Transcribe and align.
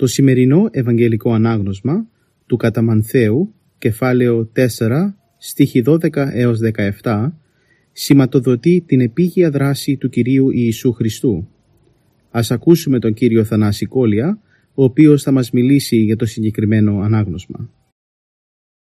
Το 0.00 0.06
σημερινό 0.06 0.68
Ευαγγελικό 0.70 1.32
Ανάγνωσμα 1.32 2.08
του 2.46 2.56
Καταμανθαίου, 2.56 3.54
κεφάλαιο 3.78 4.52
4, 4.78 5.14
στίχη 5.38 5.82
12 5.86 6.30
έως 6.32 6.58
17, 7.02 7.32
σηματοδοτεί 7.92 8.84
την 8.86 9.00
επίγεια 9.00 9.50
δράση 9.50 9.96
του 9.96 10.08
Κυρίου 10.08 10.50
Ιησού 10.50 10.92
Χριστού. 10.92 11.48
Ας 12.30 12.50
ακούσουμε 12.50 12.98
τον 12.98 13.14
Κύριο 13.14 13.44
Θανάση 13.44 13.86
Κόλια, 13.86 14.42
ο 14.74 14.84
οποίος 14.84 15.22
θα 15.22 15.32
μας 15.32 15.50
μιλήσει 15.50 15.96
για 15.96 16.16
το 16.16 16.26
συγκεκριμένο 16.26 17.00
ανάγνωσμα. 17.00 17.70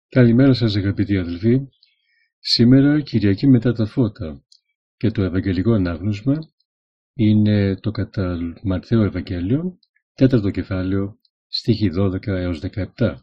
Καλημέρα 0.08 0.52
σας 0.52 0.77
αγαπητοί 0.77 1.16
αδελφοί. 1.16 1.60
Σήμερα 2.38 3.00
Κυριακή 3.00 3.47
μετά 3.47 3.72
τα 3.72 3.86
φώτα 3.86 4.44
και 4.97 5.10
το 5.10 5.22
Ευαγγελικό 5.22 5.72
Ανάγνωσμα 5.72 6.38
είναι 7.14 7.77
το 7.77 7.91
κατά 7.91 8.38
Μαρθαίο 8.62 9.02
Ευαγγέλιο 9.02 9.78
Τέταρτο 10.16 10.50
κεφάλαιο, 10.50 11.18
στίχη 11.48 11.90
12 11.98 12.26
έως 12.26 12.60
17. 12.96 13.16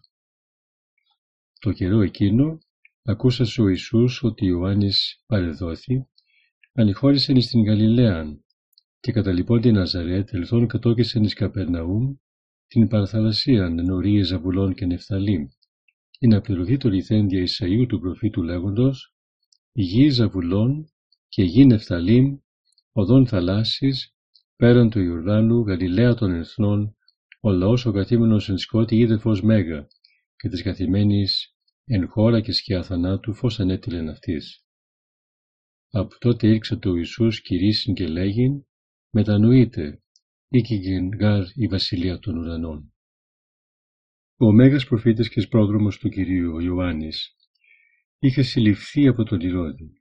Το 1.59 1.72
καιρό 1.72 2.02
εκείνο 2.02 2.58
ακούσασε 3.03 3.61
ο 3.61 3.67
Ιησούς 3.67 4.23
ότι 4.23 4.45
Ιωάννης 4.45 5.23
παρεδόθη, 5.25 6.08
ανηχώρησεν 6.73 7.42
στην 7.42 7.64
Γαλιλαίαν 7.64 8.44
και 9.00 9.12
κατά 9.12 9.31
λοιπόν 9.31 9.62
την 9.62 9.73
Ναζαρέτ 9.73 10.34
ελθόν 10.34 10.67
κατόκισεν 10.67 11.23
εις 11.23 11.34
Καπερναούμ 11.34 12.16
την 12.67 12.88
παραθαλασσίαν 12.88 13.80
εν 13.80 14.23
Ζαβουλών 14.23 14.73
και 14.73 14.86
Νεφθαλήμ, 14.86 15.47
ή 16.19 16.28
να 16.28 16.42
πληρωθεί 16.42 16.78
το 16.78 16.89
λιθέντια 16.89 17.44
Ισαΐου 17.44 17.86
του 17.88 18.00
προφήτου 18.00 18.44
λέγοντος 18.44 19.16
«Γη 19.72 20.09
Ζαβουλών 20.09 20.92
και 21.28 21.44
γη 21.44 21.66
Νεφθαλήμ, 21.66 22.38
οδόν 22.92 23.28
θαλάσσης, 23.28 24.16
Πέραν 24.62 24.90
του 24.90 25.00
Ιορδάνου, 25.00 25.62
Γαλιλαία 25.62 26.13
των 26.13 26.31
Εθνών, 26.31 26.96
ο 27.40 27.52
λαός 27.52 27.86
ο 27.86 27.91
καθήμενος 27.91 28.50
εν 28.50 28.58
σκότη 28.58 28.96
είδε 28.96 29.18
φως 29.18 29.41
μέγα, 29.41 29.88
και 30.36 30.50
της 30.50 30.63
καθημένης 30.63 31.56
εν 31.86 32.08
χώρα 32.08 32.41
και 32.41 32.52
σκιά 32.52 32.84
θανάτου 32.84 33.34
φως 33.34 33.59
ανέτειλεν 33.59 34.09
αυτής. 34.09 34.66
Από 35.90 36.18
τότε 36.19 36.47
ήρξε 36.47 36.75
το 36.75 36.96
Ιησούς 36.96 37.41
κηρύσιν 37.41 37.94
και 37.94 38.08
λέγειν, 38.08 38.66
μετανοείτε, 39.09 40.02
ήκηγεν 40.47 41.09
γάρ 41.19 41.44
η 41.56 41.68
βασιλεία 41.68 42.19
των 42.19 42.38
ουρανών. 42.38 42.94
Ο 44.38 44.52
Μέγας 44.52 44.86
προφήτης 44.86 45.30
και 45.30 45.47
πρόδρομος 45.47 45.97
του 45.97 46.09
Κυρίου, 46.09 46.53
ο 46.53 46.59
Ιωάννης, 46.59 47.36
είχε 48.19 48.41
συλληφθεί 48.41 49.07
από 49.07 49.24
τον 49.24 49.40
Ηρώδη. 49.40 49.91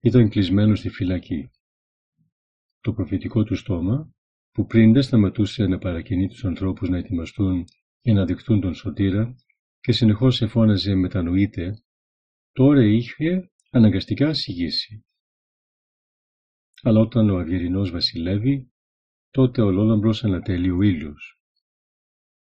Ήταν 0.00 0.28
κλεισμένος 0.28 0.78
στη 0.78 0.88
φυλακή 0.88 1.50
το 2.86 2.92
προφητικό 2.92 3.44
του 3.44 3.56
στόμα, 3.56 4.14
που 4.52 4.66
πριν 4.66 4.92
δεν 4.92 5.02
σταματούσε 5.02 5.66
να 5.66 5.78
παρακινεί 5.78 6.28
τους 6.28 6.44
ανθρώπους 6.44 6.88
να 6.88 6.98
ετοιμαστούν 6.98 7.64
για 8.00 8.14
να 8.14 8.24
δειχτούν 8.24 8.60
τον 8.60 8.74
σωτήρα 8.74 9.34
και 9.80 9.92
συνεχώς 9.92 10.42
εφώναζε 10.42 10.94
μετανοείται, 10.94 11.82
τώρα 12.52 12.84
είχε 12.84 13.50
αναγκαστικά 13.70 14.34
συγγύσει. 14.34 15.04
Αλλά 16.82 17.00
όταν 17.00 17.30
ο 17.30 17.38
Αυγερινός 17.38 17.90
βασιλεύει, 17.90 18.72
τότε 19.30 19.62
ολόλαμπρος 19.62 20.24
ανατέλει 20.24 20.70
ο 20.70 20.82
ήλιος. 20.82 21.40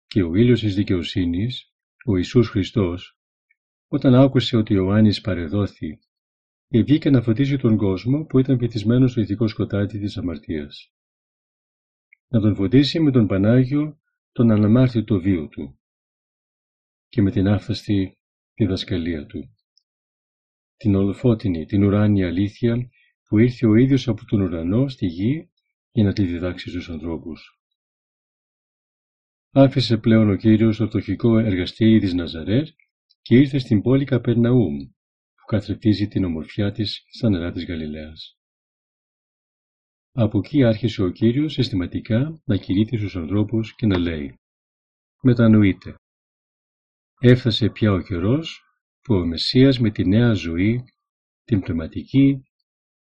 Και 0.07 0.23
ο 0.23 0.35
ήλιος 0.35 0.61
της 0.61 0.75
δικαιοσύνης, 0.75 1.73
ο 2.07 2.17
Ιησούς 2.17 2.49
Χριστός, 2.49 3.19
όταν 3.89 4.15
άκουσε 4.15 4.57
ότι 4.57 4.75
ο 4.75 4.77
Ιωάννης 4.77 5.21
παρεδόθη 5.21 5.99
βγήκε 6.83 7.11
να 7.11 7.23
φωτίσει 7.23 7.57
τον 7.57 7.77
κόσμο 7.77 8.25
που 8.25 8.39
ήταν 8.39 8.59
βυθισμένο 8.59 9.07
στο 9.07 9.21
ηθικό 9.21 9.49
σκοτάδι 9.49 9.99
της 9.99 10.17
αμαρτίας. 10.17 10.93
Να 12.29 12.41
τον 12.41 12.55
φωτίσει 12.55 13.01
με 13.01 13.11
τον 13.11 13.27
Πανάγιο 13.27 14.01
τον 14.33 14.51
αναμάρτητο 14.51 15.21
βίο 15.21 15.49
του 15.49 15.79
και 17.09 17.23
με 17.23 17.31
την 17.31 17.49
άφθαστη 17.49 18.19
διδασκαλία 18.55 19.27
του. 19.27 19.55
Την 20.77 20.95
ολοφώτινη, 20.95 21.65
την 21.65 21.85
ουράνια 21.85 22.27
αλήθεια 22.27 22.89
που 23.29 23.39
ήρθε 23.39 23.67
ο 23.67 23.75
ίδιος 23.75 24.09
από 24.09 24.25
τον 24.25 24.41
ουρανό 24.41 24.89
στη 24.89 25.07
γη 25.07 25.51
για 25.91 26.05
να 26.05 26.13
τη 26.13 26.25
διδάξει 26.25 26.69
στους 26.69 26.91
ανθρώπους. 26.91 27.59
Άφησε 29.51 29.97
πλέον 29.97 30.31
ο 30.31 30.37
Κύριος 30.37 30.77
το 30.77 30.87
φτωχικό 30.87 31.39
εργαστήρι 31.39 32.01
της 32.01 32.15
Ναζαρέτ 32.15 32.69
και 33.23 33.37
ήρθε 33.37 33.59
στην 33.59 33.83
πόλη 33.83 34.05
Καπερναούμ, 34.05 34.77
που 35.45 35.51
καθρεφτίζει 35.57 36.09
την 36.09 36.25
ομορφιά 36.25 36.73
της 36.73 37.05
στα 37.09 37.29
νερά 37.29 37.53
της 37.53 37.67
Γαλιλαίας. 37.67 38.39
Από 40.13 40.39
εκεί 40.39 40.65
άρχισε 40.65 41.03
ο 41.03 41.11
Κύριος 41.11 41.53
συστηματικά 41.53 42.43
να 42.45 42.57
κηρύττει 42.57 42.97
στους 42.97 43.17
ανθρώπους 43.17 43.75
και 43.75 43.87
να 43.87 43.99
λέει 43.99 44.39
«Μετανοείτε». 45.23 45.95
Έφτασε 47.21 47.69
πια 47.69 47.93
ο 47.93 48.01
καιρός 48.01 48.63
που 49.01 49.15
ο 49.15 49.27
Μεσσίας 49.27 49.79
με 49.79 49.91
τη 49.91 50.09
νέα 50.09 50.33
ζωή, 50.33 50.85
την 51.45 51.61
πνευματική, 51.61 52.43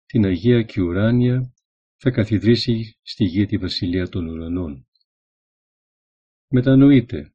την 0.07 0.25
Αγία 0.25 0.63
και 0.63 0.81
ουράνια 0.81 1.55
θα 1.97 2.11
καθιδρύσει 2.11 2.99
στη 3.03 3.25
γη 3.25 3.47
τη 3.47 3.57
Βασιλεία 3.57 4.09
των 4.09 4.29
Ουρανών. 4.29 4.87
Μετανοείτε. 6.49 7.35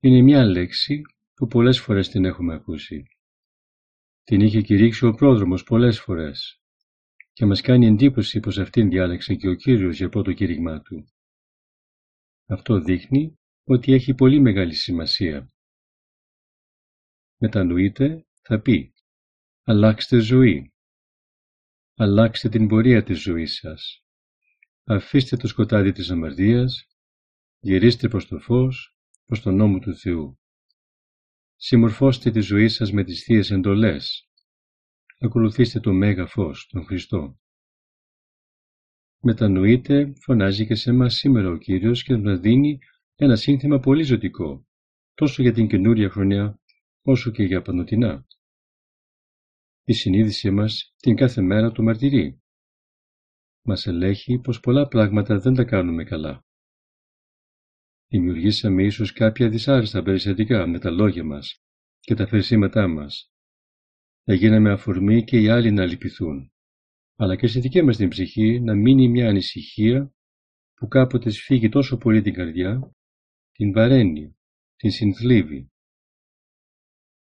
Είναι 0.00 0.22
μια 0.22 0.44
λέξη 0.44 1.02
που 1.34 1.46
πολλές 1.46 1.80
φορές 1.80 2.08
την 2.08 2.24
έχουμε 2.24 2.54
ακούσει. 2.54 3.02
Την 4.28 4.40
είχε 4.40 4.60
κηρύξει 4.60 5.06
ο 5.06 5.14
πρόδρομος 5.14 5.62
πολλές 5.62 6.00
φορές 6.00 6.60
και 7.32 7.44
μας 7.46 7.60
κάνει 7.60 7.86
εντύπωση 7.86 8.40
πως 8.40 8.58
αυτήν 8.58 8.88
διάλεξε 8.88 9.34
και 9.34 9.48
ο 9.48 9.54
Κύριος 9.54 9.96
για 9.96 10.08
πρώτο 10.08 10.32
κήρυγμά 10.32 10.80
του. 10.80 11.08
Αυτό 12.46 12.80
δείχνει 12.80 13.38
ότι 13.64 13.92
έχει 13.92 14.14
πολύ 14.14 14.40
μεγάλη 14.40 14.74
σημασία. 14.74 15.50
Μετανοείτε 17.36 18.26
θα 18.40 18.60
πει 18.60 18.92
αλλάξτε 19.62 20.18
ζωή. 20.18 20.72
Αλλάξτε 21.94 22.48
την 22.48 22.68
πορεία 22.68 23.02
της 23.02 23.20
ζωής 23.20 23.54
σας. 23.54 24.04
Αφήστε 24.84 25.36
το 25.36 25.46
σκοτάδι 25.46 25.92
της 25.92 26.10
αμαρτίας, 26.10 26.86
γυρίστε 27.58 28.08
προς 28.08 28.26
το 28.26 28.38
φως, 28.38 28.96
προς 29.26 29.40
τον 29.40 29.56
νόμο 29.56 29.78
του 29.78 29.96
Θεού. 29.96 30.38
Συμμορφώστε 31.60 32.30
τη 32.30 32.40
ζωή 32.40 32.68
σας 32.68 32.92
με 32.92 33.04
τις 33.04 33.22
Θείες 33.24 33.50
εντολές. 33.50 34.28
Ακολουθήστε 35.18 35.80
το 35.80 35.92
Μέγα 35.92 36.26
Φως, 36.26 36.66
τον 36.66 36.84
Χριστό. 36.84 37.38
Μετανοείτε, 39.20 40.12
φωνάζει 40.20 40.66
και 40.66 40.74
σε 40.74 40.90
εμάς 40.90 41.14
σήμερα 41.14 41.48
ο 41.48 41.56
Κύριος 41.56 42.02
και 42.02 42.16
μας 42.16 42.38
δίνει 42.40 42.78
ένα 43.14 43.36
σύνθημα 43.36 43.78
πολύ 43.78 44.02
ζωτικό, 44.02 44.66
τόσο 45.14 45.42
για 45.42 45.52
την 45.52 45.68
καινούρια 45.68 46.10
χρονιά, 46.10 46.60
όσο 47.02 47.30
και 47.30 47.42
για 47.42 47.62
πανωτινά. 47.62 48.26
Η 49.84 49.92
συνείδησή 49.92 50.50
μας 50.50 50.94
την 50.96 51.16
κάθε 51.16 51.40
μέρα 51.42 51.72
του 51.72 51.82
μαρτυρεί. 51.82 52.42
Μας 53.62 53.86
ελέγχει 53.86 54.38
πως 54.38 54.60
πολλά 54.60 54.88
πράγματα 54.88 55.38
δεν 55.38 55.54
τα 55.54 55.64
κάνουμε 55.64 56.04
καλά. 56.04 56.46
Δημιουργήσαμε 58.10 58.82
ίσως 58.82 59.12
κάποια 59.12 59.48
δυσάρεστα 59.48 60.02
περιστατικά 60.02 60.66
με 60.66 60.78
τα 60.78 60.90
λόγια 60.90 61.24
μας 61.24 61.62
και 62.00 62.14
τα 62.14 62.26
φερσίματά 62.26 62.88
μας. 62.88 63.32
Θα 64.24 64.34
γίναμε 64.34 64.70
αφορμή 64.70 65.24
και 65.24 65.40
οι 65.40 65.48
άλλοι 65.48 65.70
να 65.70 65.86
λυπηθούν, 65.86 66.52
αλλά 67.16 67.36
και 67.36 67.46
στη 67.46 67.60
δική 67.60 67.82
μας 67.82 67.96
την 67.96 68.08
ψυχή 68.08 68.60
να 68.60 68.74
μείνει 68.74 69.08
μια 69.08 69.28
ανησυχία 69.28 70.14
που 70.74 70.88
κάποτε 70.88 71.30
σφίγγει 71.30 71.68
τόσο 71.68 71.96
πολύ 71.96 72.22
την 72.22 72.32
καρδιά, 72.32 72.92
την 73.52 73.72
βαραίνει, 73.72 74.36
την 74.76 74.90
συνθλίβει. 74.90 75.70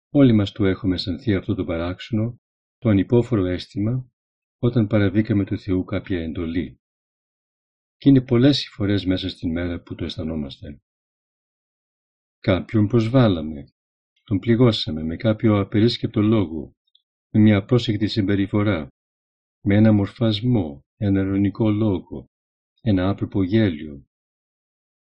Όλοι 0.10 0.34
μας 0.34 0.52
το 0.52 0.66
έχουμε 0.66 0.96
αισθανθεί 0.96 1.36
αυτό 1.36 1.56
το 1.56 1.64
παράξενο, 1.64 2.40
το 2.78 2.90
ανυπόφορο 2.90 3.46
αίσθημα, 3.46 4.10
όταν 4.60 4.88
παραβήκαμε 4.88 5.46
του 5.46 5.60
Θεού 5.60 5.84
κάποια 5.84 6.22
εντολή 6.22 6.80
και 8.06 8.12
είναι 8.12 8.22
πολλές 8.22 8.66
οι 8.66 8.70
φορές 8.70 9.06
μέσα 9.06 9.30
στην 9.30 9.52
μέρα 9.52 9.82
που 9.82 9.96
το 9.96 10.06
αισθανόμαστε. 10.06 10.82
Κάποιον 12.40 12.88
προσβάλαμε, 12.88 13.66
τον 14.24 14.40
πληγώσαμε 14.40 15.04
με 15.04 15.16
κάποιο 15.16 15.60
απερίσκεπτο 15.60 16.22
λόγο, 16.22 16.76
με 17.30 17.40
μια 17.40 17.66
πρόσεκτη 17.66 18.08
συμπεριφορά, 18.08 18.88
με 19.62 19.76
ένα 19.76 19.92
μορφασμό, 19.92 20.86
ένα 20.98 21.22
ειρωνικό 21.22 21.70
λόγο, 21.70 22.26
ένα 22.82 23.10
άπρεπο 23.10 23.44
γέλιο. 23.44 24.06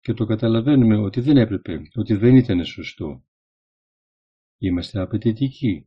Και 0.00 0.12
το 0.12 0.24
καταλαβαίνουμε 0.24 0.96
ότι 0.96 1.20
δεν 1.20 1.36
έπρεπε, 1.36 1.82
ότι 1.94 2.14
δεν 2.14 2.36
ήταν 2.36 2.64
σωστό. 2.64 3.24
Είμαστε 4.58 5.00
απαιτητικοί 5.00 5.86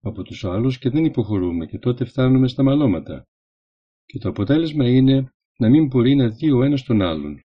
από 0.00 0.22
τους 0.22 0.44
άλλους 0.44 0.78
και 0.78 0.90
δεν 0.90 1.04
υποχωρούμε 1.04 1.66
και 1.66 1.78
τότε 1.78 2.04
φτάνουμε 2.04 2.48
στα 2.48 2.62
μαλώματα. 2.62 3.26
Και 4.04 4.18
το 4.18 4.28
αποτέλεσμα 4.28 4.88
είναι 4.88 5.32
να 5.58 5.68
μην 5.68 5.86
μπορεί 5.86 6.14
να 6.14 6.28
δει 6.28 6.50
ο 6.50 6.62
ένας 6.62 6.82
τον 6.82 7.02
άλλον. 7.02 7.40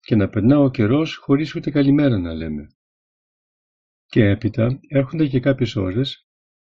Και 0.00 0.16
να 0.16 0.28
περνά 0.28 0.58
ο 0.58 0.70
καιρός 0.70 1.16
χωρίς 1.16 1.54
ούτε 1.54 1.70
καλημέρα 1.70 2.18
να 2.18 2.34
λέμε. 2.34 2.66
Και 4.06 4.24
έπειτα 4.24 4.80
έρχονται 4.88 5.26
και 5.26 5.40
κάποιες 5.40 5.76
ώρες 5.76 6.26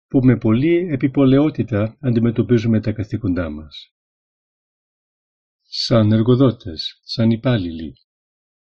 που 0.06 0.24
με 0.24 0.36
πολλή 0.36 0.88
επιπολαιότητα 0.92 1.96
αντιμετωπίζουμε 2.00 2.80
τα 2.80 2.92
καθήκοντά 2.92 3.50
μας. 3.50 3.92
Σαν 5.62 6.12
εργοδότες, 6.12 7.00
σαν 7.04 7.30
υπάλληλοι, 7.30 7.94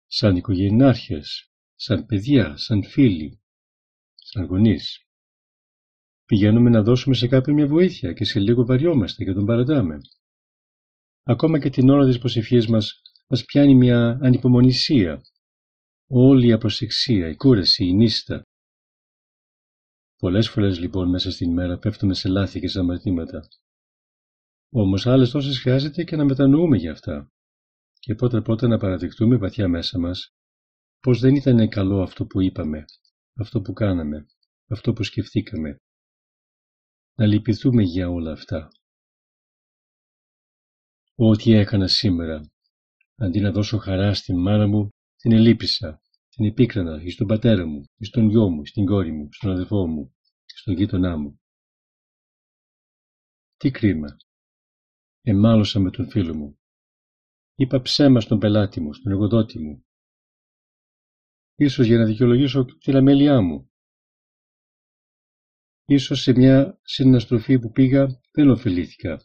σαν 0.06 0.36
οικογενειάρχες, 0.36 1.52
σαν 1.74 2.06
παιδιά, 2.06 2.56
σαν 2.56 2.84
φίλοι, 2.84 3.40
σαν 4.14 4.44
γονείς. 4.44 5.06
Πηγαίνουμε 6.24 6.70
να 6.70 6.82
δώσουμε 6.82 7.14
σε 7.14 7.28
κάποιον 7.28 7.56
μια 7.56 7.66
βοήθεια 7.66 8.12
και 8.12 8.24
σε 8.24 8.40
λίγο 8.40 8.64
βαριόμαστε 8.64 9.24
και 9.24 9.32
τον 9.32 9.46
παρατάμε. 9.46 9.98
Ακόμα 11.30 11.58
και 11.58 11.70
την 11.70 11.88
ώρα 11.88 12.06
της 12.06 12.18
προσευχής 12.18 12.66
μας 12.66 13.02
μας 13.28 13.44
πιάνει 13.44 13.74
μια 13.74 14.18
ανυπομονησία. 14.22 15.22
Όλη 16.06 16.46
η 16.46 16.52
απροσεξία, 16.52 17.28
η 17.28 17.36
κούραση, 17.36 17.84
η 17.84 17.92
νύστα. 17.94 18.42
Πολλές 20.16 20.48
φορές 20.48 20.78
λοιπόν 20.78 21.08
μέσα 21.08 21.30
στην 21.30 21.52
μέρα 21.52 21.78
πέφτουμε 21.78 22.14
σε 22.14 22.28
λάθη 22.28 22.60
και 22.60 22.68
σε 22.68 22.78
αμαρτήματα. 22.78 23.48
Όμως 24.70 25.06
άλλες 25.06 25.30
τόσες 25.30 25.60
χρειάζεται 25.60 26.04
και 26.04 26.16
να 26.16 26.24
μετανοούμε 26.24 26.76
για 26.76 26.92
αυτά. 26.92 27.28
Και 27.98 28.14
πότε 28.14 28.40
πότε 28.40 28.66
να 28.66 28.78
παραδειχτούμε 28.78 29.36
βαθιά 29.36 29.68
μέσα 29.68 29.98
μας 29.98 30.28
πως 31.00 31.20
δεν 31.20 31.34
ήταν 31.34 31.68
καλό 31.68 32.02
αυτό 32.02 32.26
που 32.26 32.40
είπαμε, 32.40 32.84
αυτό 33.34 33.60
που 33.60 33.72
κάναμε, 33.72 34.26
αυτό 34.68 34.92
που 34.92 35.02
σκεφτήκαμε. 35.02 35.76
Να 37.14 37.26
λυπηθούμε 37.26 37.82
για 37.82 38.08
όλα 38.08 38.32
αυτά. 38.32 38.68
Ό,τι 41.20 41.52
έκανα 41.52 41.86
σήμερα, 41.86 42.50
αντί 43.16 43.40
να 43.40 43.50
δώσω 43.50 43.78
χαρά 43.78 44.14
στην 44.14 44.40
μάνα 44.40 44.66
μου, 44.66 44.88
την 45.16 45.32
ελείπησα, 45.32 46.02
την 46.28 46.44
επίκρανα 46.44 47.02
εις 47.02 47.16
τον 47.16 47.26
πατέρα 47.26 47.66
μου, 47.66 47.84
εις 47.96 48.10
τον 48.10 48.28
γιο 48.28 48.48
μου, 48.48 48.66
στην 48.66 48.86
κόρη 48.86 49.12
μου, 49.12 49.28
στον 49.32 49.50
αδελφό 49.50 49.86
μου, 49.86 50.14
στον 50.44 50.74
γείτονά 50.74 51.16
μου. 51.16 51.40
Τι 53.56 53.70
κρίμα. 53.70 54.16
Εμάλωσα 55.20 55.80
με 55.80 55.90
τον 55.90 56.10
φίλο 56.10 56.34
μου. 56.34 56.58
Είπα 57.54 57.80
ψέμα 57.80 58.20
στον 58.20 58.38
πελάτη 58.38 58.80
μου, 58.80 58.92
στον 58.92 59.12
εργοδότη 59.12 59.58
μου. 59.58 59.86
Ίσως 61.54 61.86
για 61.86 61.98
να 61.98 62.04
δικαιολογήσω 62.04 62.64
την 62.64 62.96
αμέλειά 62.96 63.40
μου. 63.40 63.70
Ίσως 65.84 66.20
σε 66.22 66.32
μια 66.32 66.80
συναστροφή 66.82 67.58
που 67.58 67.70
πήγα 67.70 68.20
δεν 68.32 68.50
ωφελήθηκα. 68.50 69.20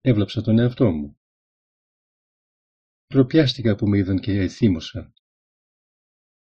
Έβλαψα 0.00 0.42
τον 0.42 0.58
εαυτό 0.58 0.90
μου. 0.90 1.17
Τροπιάστηκα 3.08 3.74
που 3.74 3.88
με 3.88 3.98
είδαν 3.98 4.18
και 4.18 4.32
εθύμωσα. 4.32 5.12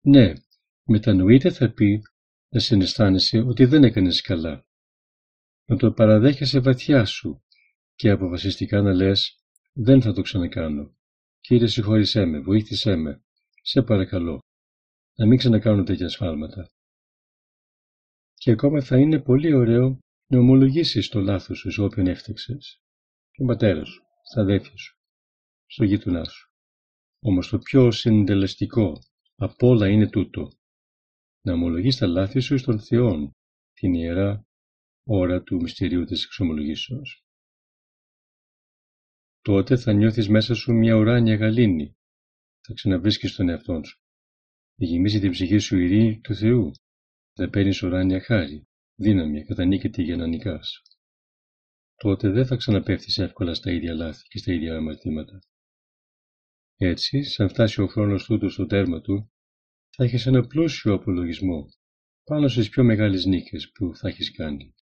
Ναι, 0.02 0.34
μετανοείται 0.84 1.52
θα 1.52 1.72
πει 1.72 2.02
να 2.50 2.60
συναισθάνεσαι 2.60 3.40
ότι 3.40 3.66
δεν 3.66 3.84
έκανες 3.84 4.22
καλά. 4.22 4.68
Να 5.66 5.78
το 5.78 5.92
παραδέχεσαι 5.92 6.60
βαθιά 6.60 7.06
σου 7.06 7.44
και 7.96 8.10
αποφασιστικά 8.10 8.82
να 8.82 8.94
λες 8.94 9.44
«Δεν 9.74 10.02
θα 10.02 10.14
το 10.14 10.22
ξανακάνω. 10.22 10.98
Κύριε 11.40 11.68
συγχώρησέ 11.68 12.26
με, 12.26 12.40
βοήθησέ 12.40 12.96
με. 12.96 13.24
Σε 13.62 13.82
παρακαλώ. 13.82 14.40
Να 15.16 15.26
μην 15.26 15.38
ξανακάνω 15.38 15.84
τέτοια 15.84 16.10
σφάλματα». 16.10 16.70
Και 18.34 18.52
ακόμα 18.52 18.82
θα 18.82 18.98
είναι 18.98 19.22
πολύ 19.22 19.54
ωραίο 19.54 20.00
να 20.28 20.40
ομολογήσεις 20.40 21.10
το 21.10 21.20
λάθος 21.20 21.58
σου 21.58 21.72
σε 21.72 21.82
όποιον 21.82 22.08
έφταξες. 22.08 22.82
Στον 23.32 23.48
πατέρας 23.48 23.88
σου, 23.88 24.02
στα 24.24 24.42
αδέρφια 24.42 24.78
σου, 24.78 24.98
στο 25.66 25.84
γείτονά 25.84 26.24
σου. 26.24 26.49
Όμως 27.20 27.50
το 27.50 27.58
πιο 27.58 27.92
συντελεστικό 27.92 29.00
απ' 29.36 29.64
όλα 29.64 29.90
είναι 29.90 30.10
τούτο 30.10 30.50
να 31.42 31.54
ομολογείς 31.54 31.98
τα 31.98 32.08
λάθη 32.08 32.40
σου 32.40 32.58
στον 32.58 32.80
Θεόν 32.80 33.36
την 33.74 33.94
Ιερά 33.94 34.48
ώρα 35.04 35.42
του 35.44 35.56
μυστηρίου 35.56 36.06
της 36.06 36.24
εξομολογήσεως. 36.24 37.24
Τότε 39.42 39.78
θα 39.78 39.94
νιώθεις 39.94 40.30
μέσα 40.30 40.54
σου 40.56 40.74
μια 40.74 40.96
ουράνια 40.96 41.36
γαλήνη. 41.36 41.98
Θα 42.68 42.74
ξαναβρίσκεις 42.74 43.36
τον 43.36 43.50
εαυτό 43.50 43.84
σου. 43.84 43.98
Θα 44.76 44.86
γεμίσει 44.86 45.20
την 45.20 45.32
ψυχή 45.32 45.58
σου 45.58 45.78
ειρήνη 45.78 46.20
του 46.20 46.36
Θεού. 46.36 46.72
Θα 47.34 47.50
παίρνεις 47.50 47.84
ουράνια 47.84 48.22
χάρη, 48.22 48.68
δύναμη, 48.96 49.44
κατανίκητη 49.44 50.04
για 50.04 50.16
να 50.16 50.28
νικάς. 50.28 50.82
Τότε 51.96 52.30
δεν 52.30 52.46
θα 52.46 52.56
ξαναπέφτεις 52.56 53.18
εύκολα 53.18 53.54
στα 53.54 53.72
ίδια 53.72 53.94
λάθη 53.94 54.28
και 54.28 54.38
στα 54.38 54.54
ίδια 54.54 54.76
αμαρτήματα. 54.76 55.40
Έτσι, 56.82 57.24
σαν 57.24 57.50
φτάσει 57.50 57.82
ο 57.82 57.88
χρόνος 57.88 58.24
τούτου 58.24 58.50
στο 58.50 58.66
τέρμα 58.66 59.02
του, 59.02 59.32
θα 59.90 60.04
έχεις 60.04 60.26
ένα 60.26 60.48
πλούσιο 60.48 60.94
απολογισμό 60.94 61.66
πάνω 62.24 62.48
στις 62.48 62.70
πιο 62.70 62.84
μεγάλες 62.84 63.26
νίκες 63.26 63.72
που 63.72 63.96
θα 63.96 64.08
έχεις 64.08 64.36
κάνει. 64.36 64.74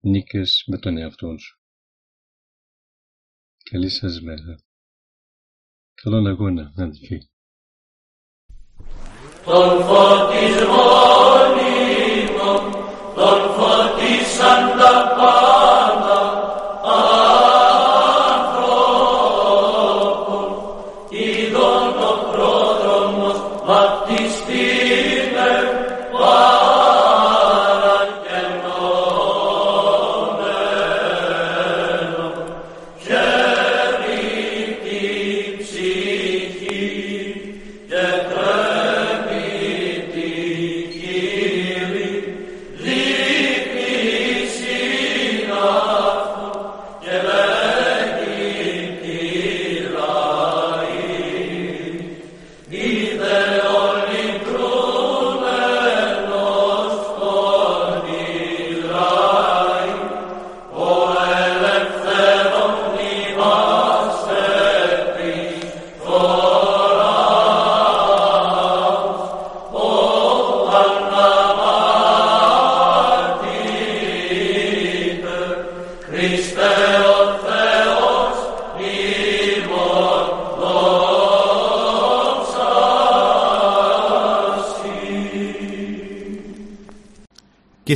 Νίκες 0.00 0.64
με 0.66 0.78
τον 0.78 0.96
εαυτό 0.96 1.38
σου. 1.38 1.60
Καλή 3.70 3.88
σας 3.88 4.20
μέρα. 4.20 4.56
Καλόν 5.94 6.26
αγώνα, 6.26 6.72
αδελφοί. 6.76 7.18
Τον 9.44 9.82
φωτισμό 9.82 10.96
τον 13.14 13.40
φωτίσαν 13.54 14.78
τα 14.78 15.16
και 15.18 15.55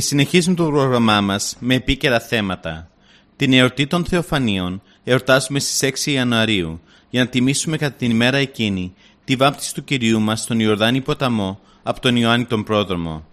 συνεχίζουμε 0.01 0.55
το 0.55 0.65
πρόγραμμά 0.65 1.21
μας 1.21 1.55
με 1.59 1.75
επίκαιρα 1.75 2.19
θέματα. 2.19 2.89
Την 3.35 3.53
εορτή 3.53 3.87
των 3.87 4.05
Θεοφανίων 4.05 4.81
εορτάζουμε 5.03 5.59
στις 5.59 6.05
6 6.05 6.11
Ιανουαρίου 6.11 6.81
για 7.09 7.23
να 7.23 7.29
τιμήσουμε 7.29 7.77
κατά 7.77 7.95
την 7.95 8.11
ημέρα 8.11 8.37
εκείνη 8.37 8.93
τη 9.23 9.35
βάπτιση 9.35 9.73
του 9.73 9.83
Κυρίου 9.83 10.19
μας 10.19 10.41
στον 10.41 10.59
Ιορδάνη 10.59 11.01
ποταμό 11.01 11.59
από 11.83 11.99
τον 11.99 12.15
Ιωάννη 12.15 12.45
τον 12.45 12.63
Πρόδρομο. 12.63 13.25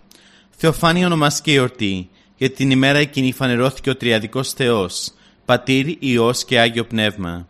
Θεοφάνεια 0.51 1.07
ονομάστηκε 1.07 1.55
εορτή 1.55 2.09
γιατί 2.37 2.55
την 2.55 2.71
ημέρα 2.71 2.99
εκείνη 2.99 3.33
φανερώθηκε 3.33 3.91
ο 3.91 3.97
Τριαδικός 3.97 4.53
Θεός, 4.53 5.13
Πατήρ, 5.45 5.87
Υιός 5.99 6.45
και 6.45 6.59
Άγιο 6.59 6.85
Πνεύμα. 6.85 7.49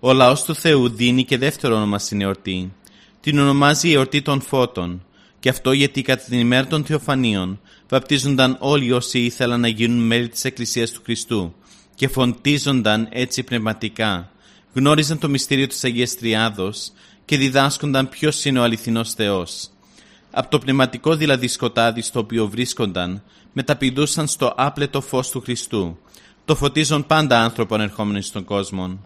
Ο 0.00 0.12
λαός 0.12 0.42
του 0.42 0.54
Θεού 0.54 0.88
δίνει 0.88 1.24
και 1.24 1.38
δεύτερο 1.38 1.76
όνομα 1.76 1.98
στην 1.98 2.20
εορτή. 2.20 2.72
Την 3.20 3.38
ονομάζει 3.38 3.88
η 3.88 3.92
εορτή 3.92 4.22
των 4.22 4.40
φώτων 4.40 5.04
και 5.40 5.48
αυτό 5.48 5.72
γιατί 5.72 6.02
κατά 6.02 6.22
την 6.22 6.38
ημέρα 6.38 6.66
των 6.66 6.84
Θεοφανίων 6.84 7.60
βαπτίζονταν 7.88 8.56
όλοι 8.60 8.92
όσοι 8.92 9.18
ήθελαν 9.18 9.60
να 9.60 9.68
γίνουν 9.68 10.06
μέλη 10.06 10.28
της 10.28 10.44
Εκκλησίας 10.44 10.90
του 10.90 11.00
Χριστού 11.04 11.54
και 11.94 12.08
φωτίζονταν 12.08 13.08
έτσι 13.10 13.42
πνευματικά, 13.42 14.30
γνώριζαν 14.74 15.18
το 15.18 15.28
μυστήριο 15.28 15.66
της 15.66 15.84
Αγίας 15.84 16.16
Τριάδος 16.16 16.92
και 17.24 17.36
διδάσκονταν 17.36 18.08
ποιος 18.08 18.44
είναι 18.44 18.58
ο 18.58 18.62
αληθινός 18.62 19.12
Θεός. 19.14 19.70
Από 20.30 20.50
το 20.50 20.58
πνευματικό 20.58 21.16
δηλαδή 21.16 21.48
σκοτάδι 21.48 22.02
στο 22.02 22.18
οποίο 22.18 22.48
βρίσκονταν, 22.48 23.22
μεταπηδούσαν 23.52 24.26
στο 24.26 24.54
άπλετο 24.56 25.00
φως 25.00 25.30
του 25.30 25.40
Χριστού. 25.40 25.98
Το 26.44 26.56
φωτίζουν 26.56 27.06
πάντα 27.06 27.42
άνθρωπο 27.42 27.80
ερχόμενοι 27.80 28.22
στον 28.22 28.44
κόσμο. 28.44 28.98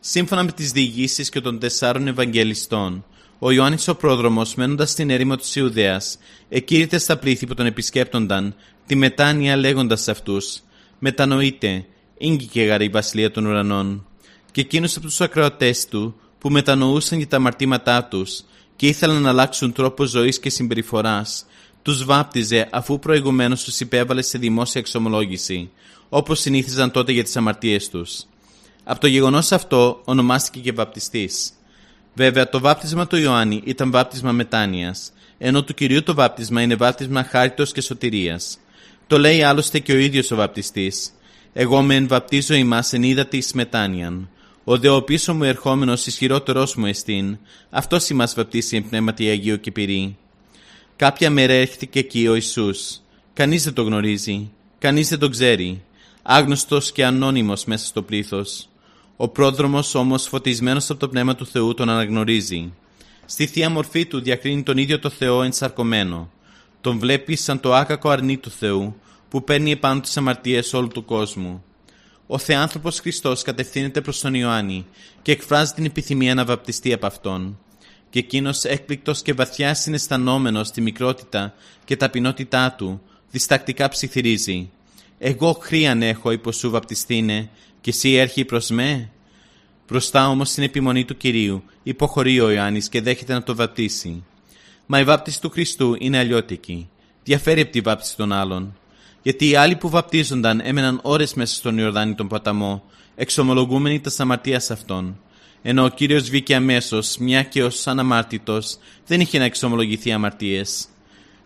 Σύμφωνα 0.00 0.42
με 0.42 0.52
τις 0.52 0.72
διηγήσεις 0.72 1.28
και 1.28 1.40
των 1.40 1.58
τεσσάρων 1.58 2.06
Ευαγγελιστών, 2.06 3.04
ο 3.46 3.50
Ιωάννης 3.50 3.88
ο 3.88 3.94
πρόδρομος 3.94 4.54
μένοντας 4.54 4.90
στην 4.90 5.10
ερήμο 5.10 5.36
της 5.36 5.56
Ιουδαίας, 5.56 6.18
εκήρυτε 6.48 6.98
στα 6.98 7.16
πλήθη 7.16 7.46
που 7.46 7.54
τον 7.54 7.66
επισκέπτονταν 7.66 8.54
τη 8.86 8.94
μετάνοια 8.94 9.56
λέγοντας 9.56 10.02
σε 10.02 10.10
αυτούς 10.10 10.60
«Μετανοείτε, 10.98 11.84
ήγηκε 12.18 12.62
γαρή 12.62 12.84
η 12.84 12.88
βασιλεία 12.88 13.30
των 13.30 13.46
ουρανών». 13.46 14.06
Και 14.52 14.60
εκείνους 14.60 14.96
από 14.96 15.06
τους 15.06 15.20
ακροατές 15.20 15.86
του 15.86 16.14
που 16.38 16.50
μετανοούσαν 16.50 17.18
για 17.18 17.26
τα 17.26 17.36
αμαρτήματά 17.36 18.04
τους 18.04 18.44
και 18.76 18.86
ήθελαν 18.86 19.22
να 19.22 19.28
αλλάξουν 19.28 19.72
τρόπο 19.72 20.04
ζωής 20.04 20.38
και 20.38 20.50
συμπεριφοράς, 20.50 21.46
τους 21.82 22.04
βάπτιζε 22.04 22.68
αφού 22.72 22.98
προηγουμένως 22.98 23.64
τους 23.64 23.80
υπέβαλε 23.80 24.22
σε 24.22 24.38
δημόσια 24.38 24.80
εξομολόγηση, 24.80 25.70
όπως 26.08 26.40
συνήθιζαν 26.40 26.90
τότε 26.90 27.12
για 27.12 27.22
τις 27.24 27.36
αμαρτίες 27.36 27.88
τους. 27.88 28.26
Από 28.84 29.00
το 29.00 29.06
γεγονός 29.06 29.52
αυτό 29.52 30.00
ονομάστηκε 30.04 30.60
και 30.60 30.72
βαπτιστής. 30.72 31.52
Βέβαια, 32.14 32.48
το 32.48 32.60
βάπτισμα 32.60 33.06
του 33.06 33.16
Ιωάννη 33.16 33.62
ήταν 33.64 33.90
βάπτισμα 33.90 34.32
μετάνοιας, 34.32 35.12
ενώ 35.38 35.64
του 35.64 35.74
Κυρίου 35.74 36.02
το 36.02 36.14
βάπτισμα 36.14 36.62
είναι 36.62 36.74
βάπτισμα 36.74 37.24
χάριτος 37.24 37.72
και 37.72 37.80
σωτηρίας. 37.80 38.58
Το 39.06 39.18
λέει 39.18 39.42
άλλωστε 39.42 39.78
και 39.78 39.92
ο 39.92 39.96
ίδιος 39.96 40.30
ο 40.30 40.36
βαπτιστής. 40.36 41.12
«Εγώ 41.52 41.82
μεν 41.82 42.08
βαπτίζω 42.08 42.54
ημάς 42.54 42.92
εν 42.92 43.02
είδα 43.02 43.26
της 43.26 43.52
μετάνοιαν. 43.52 44.28
Ο 44.64 44.78
δε 44.78 44.88
ο 44.88 45.02
πίσω 45.02 45.34
μου 45.34 45.44
ερχόμενος 45.44 46.06
ισχυρότερός 46.06 46.74
μου 46.74 46.86
εστίν, 46.86 47.38
αυτός 47.70 48.08
ημάς 48.08 48.34
βαπτίσει 48.34 48.76
εν 48.76 48.88
πνεύματι 48.88 49.28
Αγίου 49.28 49.60
και 49.60 49.70
πυρή». 49.70 50.16
Κάποια 50.96 51.30
μέρα 51.30 51.52
έρχεται 51.52 51.98
εκεί 51.98 52.28
ο 52.28 52.34
Ιησούς. 52.34 53.00
Κανείς 53.32 53.64
δεν 53.64 53.72
το 53.72 53.82
γνωρίζει, 53.82 54.50
κανείς 54.78 55.08
δεν 55.08 55.18
το 55.18 55.28
ξέρει. 55.28 55.82
Άγνωστος 56.22 56.92
και 56.92 57.04
ανώνυμος 57.04 57.64
μέσα 57.64 57.86
στο 57.86 58.02
πλήθος. 58.02 58.68
Ο 59.16 59.28
πρόδρομος 59.28 59.94
όμως 59.94 60.26
φωτισμένος 60.26 60.90
από 60.90 61.00
το 61.00 61.08
Πνεύμα 61.08 61.34
του 61.34 61.46
Θεού 61.46 61.74
τον 61.74 61.88
αναγνωρίζει. 61.88 62.72
Στη 63.26 63.46
θεία 63.46 63.70
μορφή 63.70 64.06
του 64.06 64.20
διακρίνει 64.20 64.62
τον 64.62 64.78
ίδιο 64.78 64.98
το 64.98 65.10
Θεό 65.10 65.42
ενσαρκωμένο. 65.42 66.30
Τον 66.80 66.98
βλέπει 66.98 67.36
σαν 67.36 67.60
το 67.60 67.74
άκακο 67.74 68.10
αρνί 68.10 68.36
του 68.36 68.50
Θεού 68.50 68.96
που 69.28 69.44
παίρνει 69.44 69.70
επάνω 69.70 70.00
τις 70.00 70.16
αμαρτίες 70.16 70.72
όλου 70.72 70.88
του 70.88 71.04
κόσμου. 71.04 71.64
Ο 72.26 72.38
Θεάνθρωπος 72.38 73.00
Χριστός 73.00 73.42
κατευθύνεται 73.42 74.00
προς 74.00 74.20
τον 74.20 74.34
Ιωάννη 74.34 74.86
και 75.22 75.32
εκφράζει 75.32 75.72
την 75.72 75.84
επιθυμία 75.84 76.34
να 76.34 76.44
βαπτιστεί 76.44 76.92
από 76.92 77.06
αυτόν. 77.06 77.58
Και 78.10 78.18
εκείνος 78.18 78.64
έκπληκτος 78.64 79.22
και 79.22 79.32
βαθιά 79.32 79.74
συναισθανόμενος 79.74 80.70
τη 80.70 80.80
μικρότητα 80.80 81.54
και 81.84 81.96
ταπεινότητά 81.96 82.72
του, 82.72 83.00
διστακτικά 83.30 83.88
ψιθυρίζει. 83.88 84.70
Εγώ 85.18 85.52
χρίαν 85.52 86.02
έχω 86.02 86.30
υποσού 86.30 86.70
βαπτιστήνε 86.70 87.50
και 87.84 87.90
εσύ 87.90 88.12
έρχει 88.12 88.44
προς 88.44 88.70
με. 88.70 89.10
Μπροστά 89.88 90.28
όμως 90.28 90.48
στην 90.48 90.62
επιμονή 90.62 91.04
του 91.04 91.16
Κυρίου 91.16 91.64
υποχωρεί 91.82 92.40
ο 92.40 92.50
Ιωάννης 92.50 92.88
και 92.88 93.00
δέχεται 93.00 93.32
να 93.32 93.42
το 93.42 93.54
βαπτίσει. 93.54 94.24
Μα 94.86 94.98
η 94.98 95.04
βάπτιση 95.04 95.40
του 95.40 95.50
Χριστού 95.50 95.96
είναι 95.98 96.18
αλλιώτικη. 96.18 96.88
Διαφέρει 97.24 97.60
από 97.60 97.70
τη 97.70 97.80
βάπτιση 97.80 98.16
των 98.16 98.32
άλλων. 98.32 98.76
Γιατί 99.22 99.48
οι 99.48 99.54
άλλοι 99.54 99.76
που 99.76 99.88
βαπτίζονταν 99.88 100.60
έμεναν 100.60 101.00
ώρες 101.02 101.34
μέσα 101.34 101.54
στον 101.54 101.78
Ιορδάνη 101.78 102.14
τον 102.14 102.28
ποταμό, 102.28 102.82
εξομολογούμενοι 103.14 104.00
τα 104.00 104.10
αμαρτία 104.18 104.62
αυτών. 104.70 105.20
Ενώ 105.62 105.84
ο 105.84 105.88
Κύριος 105.88 106.28
βγήκε 106.28 106.54
αμέσως, 106.54 107.16
μια 107.16 107.42
και 107.42 107.64
ως 107.64 107.86
αναμάρτητος, 107.86 108.78
δεν 109.06 109.20
είχε 109.20 109.38
να 109.38 109.44
εξομολογηθεί 109.44 110.12
αμαρτίες. 110.12 110.86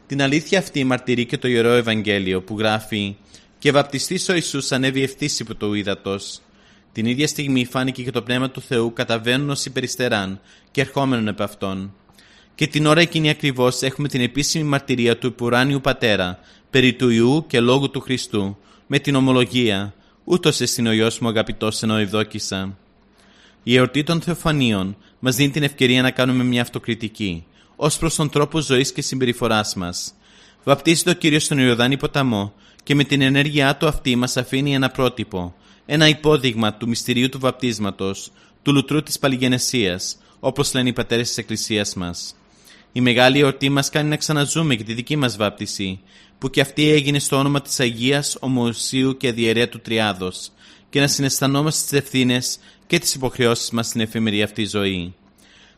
Την 0.07 0.23
αλήθεια 0.23 0.59
αυτή 0.59 0.85
μαρτυρεί 0.85 1.27
και 1.27 1.39
το 1.39 1.49
Ιερό 1.49 1.73
Ευαγγέλιο 1.73 2.43
που 2.43 2.59
γράφει 2.59 3.17
και 3.59 3.73
βαπτιστής 3.73 4.29
ο 4.29 4.35
Ιησούς 4.35 4.73
ανέβη 4.73 5.03
ευθύς 5.03 5.41
υπό 5.41 5.55
το 5.55 5.75
ύδατος. 5.75 6.41
Την 6.93 7.07
ίδια 7.07 7.27
στιγμή 7.27 7.65
φάνηκε 7.65 8.03
και 8.03 8.11
το 8.11 8.23
Πνεύμα 8.23 8.51
του 8.51 8.61
Θεού 8.61 8.93
καταβαίνουν 8.93 9.51
ως 9.51 9.65
υπεριστεράν 9.65 10.41
και 10.71 10.81
ερχόμενον 10.81 11.29
επ' 11.29 11.43
αυτόν. 11.43 11.95
Και 12.55 12.67
την 12.67 12.87
ώρα 12.87 13.01
εκείνη 13.01 13.31
ακριβώς 13.31 13.83
έχουμε 13.83 14.09
την 14.09 14.21
επίσημη 14.21 14.65
μαρτυρία 14.65 15.19
του 15.19 15.27
Υπουράνιου 15.27 15.81
Πατέρα 15.81 16.39
περί 16.71 16.93
του 16.93 17.09
Ιού 17.09 17.45
και 17.47 17.61
Λόγου 17.61 17.91
του 17.91 18.01
Χριστού 18.01 18.57
με 18.87 18.99
την 18.99 19.15
ομολογία 19.15 19.95
«Ούτως 20.25 20.61
εστιν 20.61 20.87
ο 20.87 20.93
Υιός 20.93 21.19
μου 21.19 21.29
αγαπητός 21.29 21.83
ενώ 21.83 21.97
ευδόκησα». 21.97 22.77
Η 23.63 23.77
εορτή 23.77 24.03
των 24.03 24.21
Θεοφανίων 24.21 24.97
μας 25.19 25.37
δίνει 25.37 25.51
την 25.51 25.63
ευκαιρία 25.63 26.03
να 26.03 26.11
κάνουμε 26.11 26.45
μια 26.45 26.63
αυτοκριτική 26.63 27.45
ως 27.77 27.99
προς 27.99 28.15
τον 28.15 28.31
τρόπο 28.31 28.61
ζωής 28.61 28.93
και 28.93 29.03
συμπεριφοράς 29.03 29.75
μας. 29.75 30.15
Βαπτίζει 30.65 31.11
ο 31.11 31.13
Κύριο 31.13 31.39
στον 31.39 31.59
Ιορδάνη 31.59 31.97
ποταμό 31.97 32.53
και 32.89 32.95
με 32.95 33.05
την 33.05 33.21
ενέργειά 33.21 33.77
του 33.77 33.87
αυτή 33.87 34.17
μας 34.17 34.37
αφήνει 34.37 34.75
ένα 34.75 34.91
πρότυπο, 34.91 35.55
ένα 35.87 36.09
υπόδειγμα 36.09 36.75
του 36.75 36.89
μυστηρίου 36.89 37.29
του 37.29 37.39
βαπτίσματος, 37.39 38.31
του 38.63 38.73
λουτρού 38.73 39.03
της 39.03 39.19
παλιγενεσίας, 39.19 40.19
όπως 40.41 40.75
λένε 40.75 40.89
οι 40.89 40.93
πατέρες 40.93 41.29
της 41.29 41.39
Εκκλησίας 41.39 41.95
μας. 41.95 42.37
Η 42.93 43.01
μεγάλη 43.01 43.39
εορτή 43.39 43.69
μας 43.69 43.91
κάνει 43.91 44.09
να 44.09 44.17
ξαναζούμε 44.17 44.75
και 44.75 44.85
τη 44.85 44.95
δική 44.95 45.17
μας 45.17 45.37
βάπτιση, 45.37 46.01
που 46.39 46.51
και 46.51 46.61
αυτή 46.61 46.91
έγινε 46.91 47.19
στο 47.19 47.37
όνομα 47.37 47.63
της 47.63 47.81
Αγίας 47.81 48.37
Ομοσίου 48.41 49.17
και 49.17 49.33
Διαιρέα 49.33 49.69
του 49.69 49.81
Τριάδος, 49.81 50.51
και 50.91 51.01
να 51.01 51.07
συναισθανόμαστε 51.07 51.83
τις 51.83 51.99
ευθύνες 51.99 52.59
και 52.87 52.99
τις 52.99 53.15
υποχρεώσεις 53.15 53.71
μας 53.71 53.87
στην 53.87 54.01
εφημερία 54.01 54.45
αυτή 54.45 54.65
ζωή. 54.67 55.15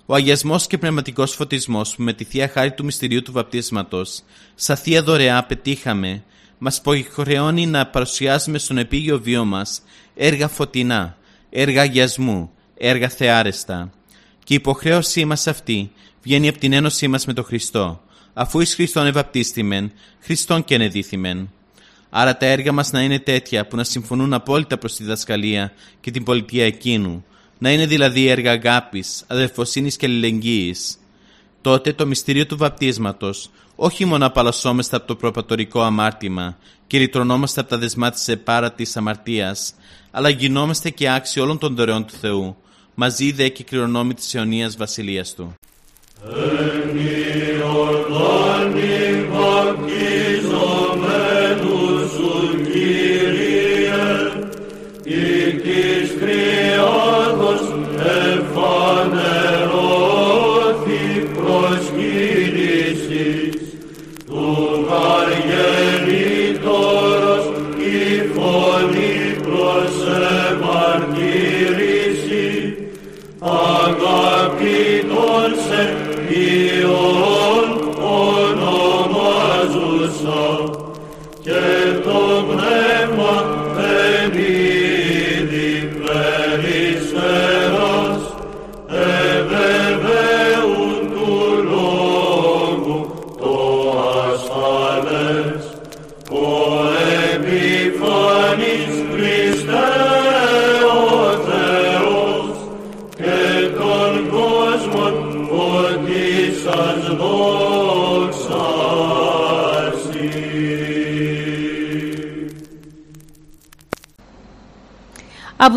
Ο 0.06 0.14
αγιασμός 0.14 0.66
και 0.66 0.78
πνευματικός 0.78 1.34
φωτισμός 1.34 1.96
που 1.96 2.02
με 2.02 2.12
τη 2.12 2.24
θεία 2.24 2.48
χάρη 2.48 2.72
του 2.72 2.84
μυστηρίου 2.84 3.22
του 3.22 3.32
βαπτίσματος, 3.32 4.22
σαν 4.54 4.76
θεία 4.76 5.02
δωρεά 5.02 5.44
πετύχαμε, 5.44 6.22
μας 6.62 6.76
υποχρεώνει 6.76 7.66
να 7.66 7.86
παρουσιάσουμε 7.86 8.58
στον 8.58 8.78
επίγειο 8.78 9.20
βίο 9.20 9.44
μας 9.44 9.82
έργα 10.14 10.48
φωτεινά, 10.48 11.16
έργα 11.50 11.82
αγιασμού, 11.82 12.50
έργα 12.76 13.08
θεάρεστα. 13.08 13.90
Και 14.44 14.52
η 14.52 14.56
υποχρέωσή 14.56 15.24
μας 15.24 15.46
αυτή 15.46 15.92
βγαίνει 16.22 16.48
από 16.48 16.58
την 16.58 16.72
ένωσή 16.72 17.08
μας 17.08 17.26
με 17.26 17.32
τον 17.32 17.44
Χριστό, 17.44 18.00
αφού 18.32 18.60
εις 18.60 18.74
Χριστόν 18.74 19.06
ευαπτίστημεν, 19.06 19.92
Χριστόν 20.20 20.64
και 20.64 20.74
ενεδίθημεν. 20.74 21.50
Άρα 22.10 22.36
τα 22.36 22.46
έργα 22.46 22.72
μας 22.72 22.90
να 22.90 23.02
είναι 23.02 23.18
τέτοια 23.18 23.66
που 23.66 23.76
να 23.76 23.84
συμφωνούν 23.84 24.32
απόλυτα 24.32 24.78
προς 24.78 24.94
τη 24.94 25.02
διδασκαλία 25.02 25.72
και 26.00 26.10
την 26.10 26.22
πολιτεία 26.22 26.64
εκείνου, 26.64 27.24
να 27.58 27.72
είναι 27.72 27.86
δηλαδή 27.86 28.26
έργα 28.26 28.50
αγάπης, 28.50 29.24
αδελφοσύνης 29.26 29.96
και 29.96 30.06
αλληλεγγύης. 30.06 30.98
Τότε 31.60 31.92
το 31.92 32.06
μυστήριο 32.06 32.46
του 32.46 32.56
βαπτίσματος 32.56 33.50
όχι 33.82 34.04
μόνο 34.04 34.26
απαλλασσόμαστε 34.26 34.96
από 34.96 35.06
το 35.06 35.16
προπατορικό 35.16 35.80
αμάρτημα 35.82 36.56
και 36.86 36.98
λυτρωνόμαστε 36.98 37.60
από 37.60 37.68
τα 37.68 37.78
δεσμά 37.78 38.10
της 38.10 38.28
επάρατης 38.28 38.96
αμαρτίας, 38.96 39.74
αλλά 40.10 40.28
γινόμαστε 40.28 40.90
και 40.90 41.10
άξιοι 41.10 41.42
όλων 41.42 41.58
των 41.58 41.74
δωρεών 41.74 42.06
του 42.06 42.14
Θεού, 42.20 42.56
μαζί 42.94 43.32
δε 43.32 43.48
και 43.48 43.64
κληρονόμοι 43.64 44.14
της 44.14 44.34
αιωνίας 44.34 44.76
βασιλείας 44.76 45.34
Του. 45.34 45.54
dolce 75.50 76.28
io 76.28 77.09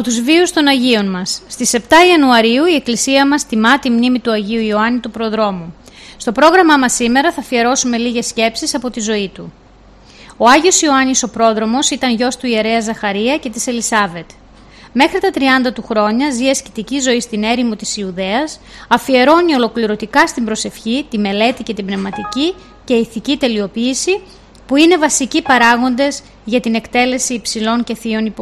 τους 0.04 0.22
βίους 0.22 0.52
των 0.52 0.68
Αγίων 0.68 1.10
μας. 1.10 1.42
Στις 1.48 1.74
7 1.74 1.80
Ιανουαρίου 2.10 2.66
η 2.66 2.76
Εκκλησία 2.76 3.28
μας 3.28 3.46
τιμά 3.46 3.80
τη 3.80 3.90
μνήμη 3.90 4.20
του 4.20 4.32
Αγίου 4.32 4.62
Ιωάννη 4.62 5.00
του 5.00 5.12
Προδρόμου. 5.12 5.76
Στο 6.18 6.32
πρόγραμμά 6.32 6.78
μας 6.78 6.94
σήμερα 6.94 7.32
θα 7.32 7.42
αφιερώσουμε 7.42 7.98
λίγες 7.98 8.26
σκέψεις 8.26 8.76
από 8.76 8.90
τη 8.90 9.00
ζωή 9.00 9.32
του. 9.34 9.54
Ο 10.38 10.48
Άγιος 10.48 10.82
Ιωάννης 10.82 11.24
ο 11.24 11.30
Πρόδρομος 11.30 11.90
ήταν 11.90 12.16
γιος 12.16 12.38
του 12.38 12.48
ιερέα 12.48 12.82
Ζαχαρία 12.82 13.38
και 13.38 13.50
της 13.50 13.68
Ελισάβετ. 13.68 14.30
Μέχρι 14.94 15.20
τα 15.20 15.30
30 15.68 15.72
του 15.74 15.84
χρόνια 15.84 16.32
ζει 16.32 16.50
ασκητική 16.50 17.00
ζωή 17.00 17.20
στην 17.20 17.44
έρημο 17.44 17.76
της 17.76 17.98
Ιουδαίας, 17.98 18.60
αφιερώνει 18.88 19.54
ολοκληρωτικά 19.54 20.28
στην 20.28 20.46
προσευχή, 20.46 21.06
τη 21.10 21.18
μελέτη 21.18 21.64
και 21.64 21.74
την 21.74 21.86
πνευματική 21.86 22.54
και 22.86 22.94
ηθική 22.94 23.38
τελειοποίηση, 23.38 24.22
που 24.68 24.76
είναι 24.76 24.98
βασικοί 24.98 25.42
παράγοντες 25.42 26.22
για 26.46 26.60
την 26.60 26.76
εκτέλεση 26.76 27.34
υψηλών 27.34 27.84
και 27.84 27.96
θείων 27.96 28.34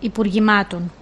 υπουργημάτων. 0.00 0.92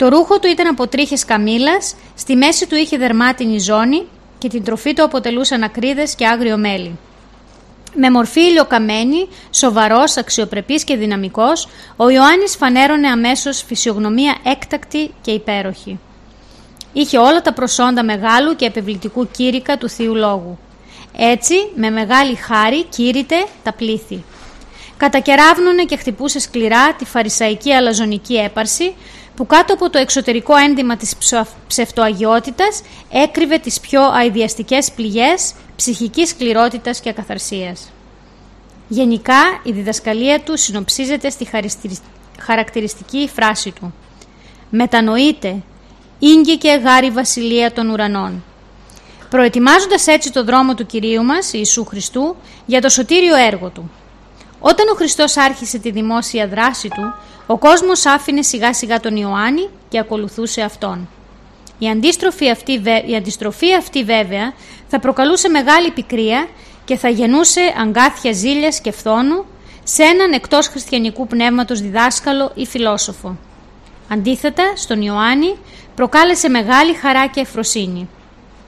Το 0.00 0.08
ρούχο 0.08 0.38
του 0.38 0.48
ήταν 0.48 0.66
από 0.66 0.88
τρίχες 0.88 1.24
καμήλας, 1.24 1.94
στη 2.16 2.36
μέση 2.36 2.66
του 2.66 2.74
είχε 2.74 2.96
δερμάτινη 2.96 3.58
ζώνη 3.58 4.06
και 4.38 4.48
την 4.48 4.64
τροφή 4.64 4.94
του 4.94 5.04
αποτελούσαν 5.04 5.62
ακρίδες 5.62 6.14
και 6.14 6.26
άγριο 6.26 6.56
μέλι. 6.56 6.98
Με 7.94 8.10
μορφή 8.10 8.40
ηλιοκαμένη, 8.40 9.28
σοβαρός, 9.50 10.16
αξιοπρεπής 10.16 10.84
και 10.84 10.96
δυναμικός, 10.96 11.68
ο 11.96 12.10
Ιωάννης 12.10 12.56
φανέρωνε 12.56 13.08
αμέσως 13.08 13.62
φυσιογνωμία 13.66 14.36
έκτακτη 14.44 15.10
και 15.20 15.30
υπέροχη. 15.30 15.98
Είχε 16.92 17.18
όλα 17.18 17.42
τα 17.42 17.52
προσόντα 17.52 18.04
μεγάλου 18.04 18.56
και 18.56 18.66
επιβλητικού 18.66 19.28
κήρυκα 19.30 19.78
του 19.78 19.88
Θείου 19.88 20.14
Λόγου. 20.14 20.58
Έτσι, 21.16 21.54
με 21.74 21.90
μεγάλη 21.90 22.34
χάρη 22.34 22.84
κήρυτε 22.84 23.36
τα 23.62 23.72
πλήθη. 23.72 24.24
Κατακεράβνουνε 24.96 25.84
και 25.84 25.96
χτυπούσε 25.96 26.38
σκληρά 26.38 26.92
τη 26.92 27.04
φαρισαϊκή 27.04 27.72
αλαζονική 27.72 28.34
έπαρση 28.34 28.94
που 29.40 29.46
κάτω 29.46 29.74
από 29.74 29.90
το 29.90 29.98
εξωτερικό 29.98 30.56
ένδυμα 30.56 30.96
της 30.96 31.14
ψευτοαγιότητας 31.66 32.82
έκρυβε 33.10 33.58
τις 33.58 33.80
πιο 33.80 34.02
αειδιαστικές 34.02 34.90
πληγές 34.90 35.52
ψυχικής 35.76 36.28
σκληρότητας 36.28 37.00
και 37.00 37.08
ακαθαρσίας. 37.08 37.90
Γενικά, 38.88 39.60
η 39.62 39.72
διδασκαλία 39.72 40.40
του 40.40 40.56
συνοψίζεται 40.56 41.30
στη 41.30 41.48
χαρακτηριστική 42.38 43.30
φράση 43.34 43.70
του 43.70 43.94
«Μετανοείτε, 44.70 45.56
ήγγικε 46.18 46.72
γάρη 46.72 47.10
βασιλεία 47.10 47.72
των 47.72 47.88
ουρανών». 47.88 48.44
Προετοιμάζοντας 49.30 50.06
έτσι 50.06 50.32
το 50.32 50.44
δρόμο 50.44 50.74
του 50.74 50.86
Κυρίου 50.86 51.24
μας, 51.24 51.52
Ιησού 51.52 51.84
Χριστού, 51.84 52.36
για 52.66 52.80
το 52.80 52.88
σωτήριο 52.88 53.36
έργο 53.36 53.68
Του. 53.68 53.90
Όταν 54.60 54.88
ο 54.88 54.94
Χριστός 54.94 55.36
άρχισε 55.36 55.78
τη 55.78 55.90
δημόσια 55.90 56.48
δράση 56.48 56.88
Του, 56.88 57.14
ο 57.46 57.58
κόσμος 57.58 58.06
άφηνε 58.06 58.42
σιγά 58.42 58.74
σιγά 58.74 59.00
τον 59.00 59.16
Ιωάννη 59.16 59.68
και 59.88 59.98
ακολουθούσε 59.98 60.62
Αυτόν. 60.62 61.08
Η, 61.78 61.88
αντίστροφη 61.88 62.50
αυτή, 62.50 62.82
η 63.06 63.16
αντιστροφή 63.16 63.74
αυτή 63.74 64.04
βέβαια 64.04 64.52
θα 64.88 64.98
προκαλούσε 64.98 65.48
μεγάλη 65.48 65.90
πικρία 65.90 66.48
και 66.84 66.96
θα 66.96 67.08
γεννούσε 67.08 67.60
αγκάθια 67.80 68.32
ζήλιας 68.32 68.80
και 68.80 68.92
φθόνου 68.92 69.44
σε 69.84 70.02
έναν 70.02 70.32
εκτός 70.32 70.66
χριστιανικού 70.66 71.26
πνεύματος 71.26 71.80
διδάσκαλο 71.80 72.52
ή 72.54 72.66
φιλόσοφο. 72.66 73.36
Αντίθετα, 74.08 74.72
στον 74.76 75.02
Ιωάννη 75.02 75.56
προκάλεσε 75.94 76.48
μεγάλη 76.48 76.94
χαρά 76.94 77.26
και 77.26 77.40
ευφροσύνη. 77.40 78.08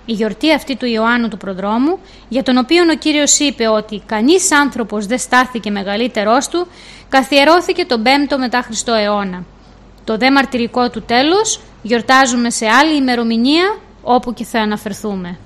Η 0.06 0.12
γιορτή 0.12 0.52
αυτή 0.52 0.76
του 0.76 0.86
Ιωάννου 0.86 1.28
του 1.28 1.36
Προδρόμου, 1.36 1.98
για 2.28 2.42
τον 2.42 2.56
οποίο 2.56 2.82
ο 2.92 2.96
Κύριος 2.96 3.38
είπε 3.38 3.68
ότι 3.68 4.02
κανείς 4.06 4.52
άνθρωπος 4.52 5.06
δεν 5.06 5.18
στάθηκε 5.18 5.70
μεγαλύτερός 5.70 6.48
του, 6.48 6.66
καθιερώθηκε 7.12 7.84
τον 7.84 8.02
5ο 8.04 8.36
μετά 8.38 8.62
Χριστό 8.62 8.92
αιώνα. 8.92 9.44
Το 10.04 10.16
δε 10.16 10.30
μαρτυρικό 10.30 10.90
του 10.90 11.02
τέλος 11.02 11.60
γιορτάζουμε 11.82 12.50
σε 12.50 12.66
άλλη 12.66 12.96
ημερομηνία 12.96 13.78
όπου 14.02 14.32
και 14.32 14.44
θα 14.44 14.60
αναφερθούμε. 14.60 15.38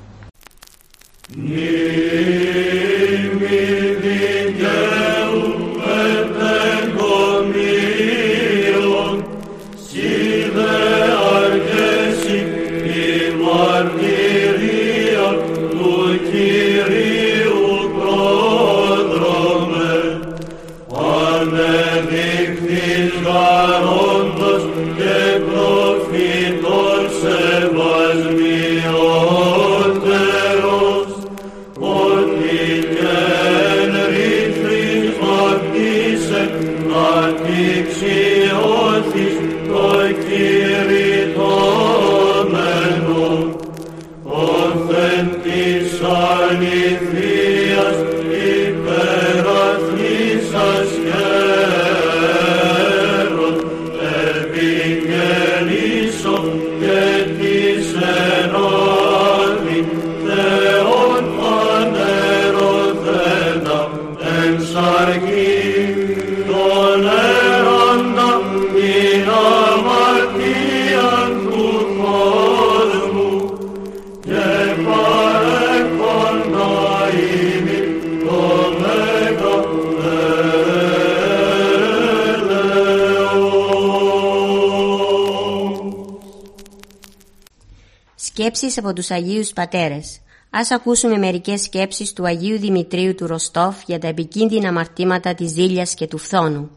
Σκέψεις 88.56 88.78
από 88.78 88.92
τους 88.92 89.10
Αγίους 89.10 89.52
Πατέρες. 89.52 90.20
Ας 90.50 90.70
ακούσουμε 90.70 91.16
μερικές 91.18 91.60
σκέψεις 91.60 92.12
του 92.12 92.26
Αγίου 92.26 92.58
Δημητρίου 92.58 93.14
του 93.14 93.26
Ροστόφ 93.26 93.76
για 93.86 93.98
τα 93.98 94.08
επικίνδυνα 94.08 94.72
μαρτήματα 94.72 95.34
της 95.34 95.50
ζήλιας 95.50 95.94
και 95.94 96.06
του 96.06 96.18
φθόνου. 96.18 96.70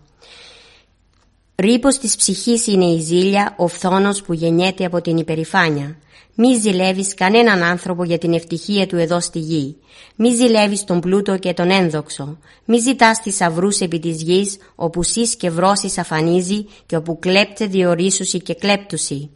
Ρήπος 1.55 1.97
της 1.97 2.15
ψυχής 2.15 2.67
είναι 2.67 2.85
η 2.85 2.99
ζήλια, 2.99 3.53
ο 3.57 3.67
φθόνος 3.67 4.21
που 4.21 4.33
γεννιέται 4.33 4.85
από 4.85 5.01
την 5.01 5.17
υπερηφάνεια. 5.17 5.97
Μη 6.35 6.55
ζηλεύεις 6.55 7.13
κανέναν 7.13 7.63
άνθρωπο 7.63 8.03
για 8.03 8.17
την 8.17 8.33
ευτυχία 8.33 8.87
του 8.87 8.97
εδώ 8.97 9.19
στη 9.19 9.39
γη. 9.39 9.75
Μη 10.15 10.29
ζηλεύεις 10.29 10.83
τον 10.83 10.99
πλούτο 10.99 11.37
και 11.37 11.53
τον 11.53 11.71
ένδοξο. 11.71 12.37
Μη 12.65 12.77
ζητάς 12.77 13.19
θησαυρού 13.19 13.67
επί 13.79 13.99
της 13.99 14.21
γης, 14.21 14.57
όπου 14.75 15.03
σεις 15.03 15.35
και 15.35 15.49
βρώσεις 15.49 15.97
αφανίζει 15.97 16.65
και 16.85 16.95
όπου 16.95 17.19
κλέπτε 17.19 17.65
διορίσουσι 17.65 18.39
και 18.39 18.53
κλέπτουσι 18.53 19.29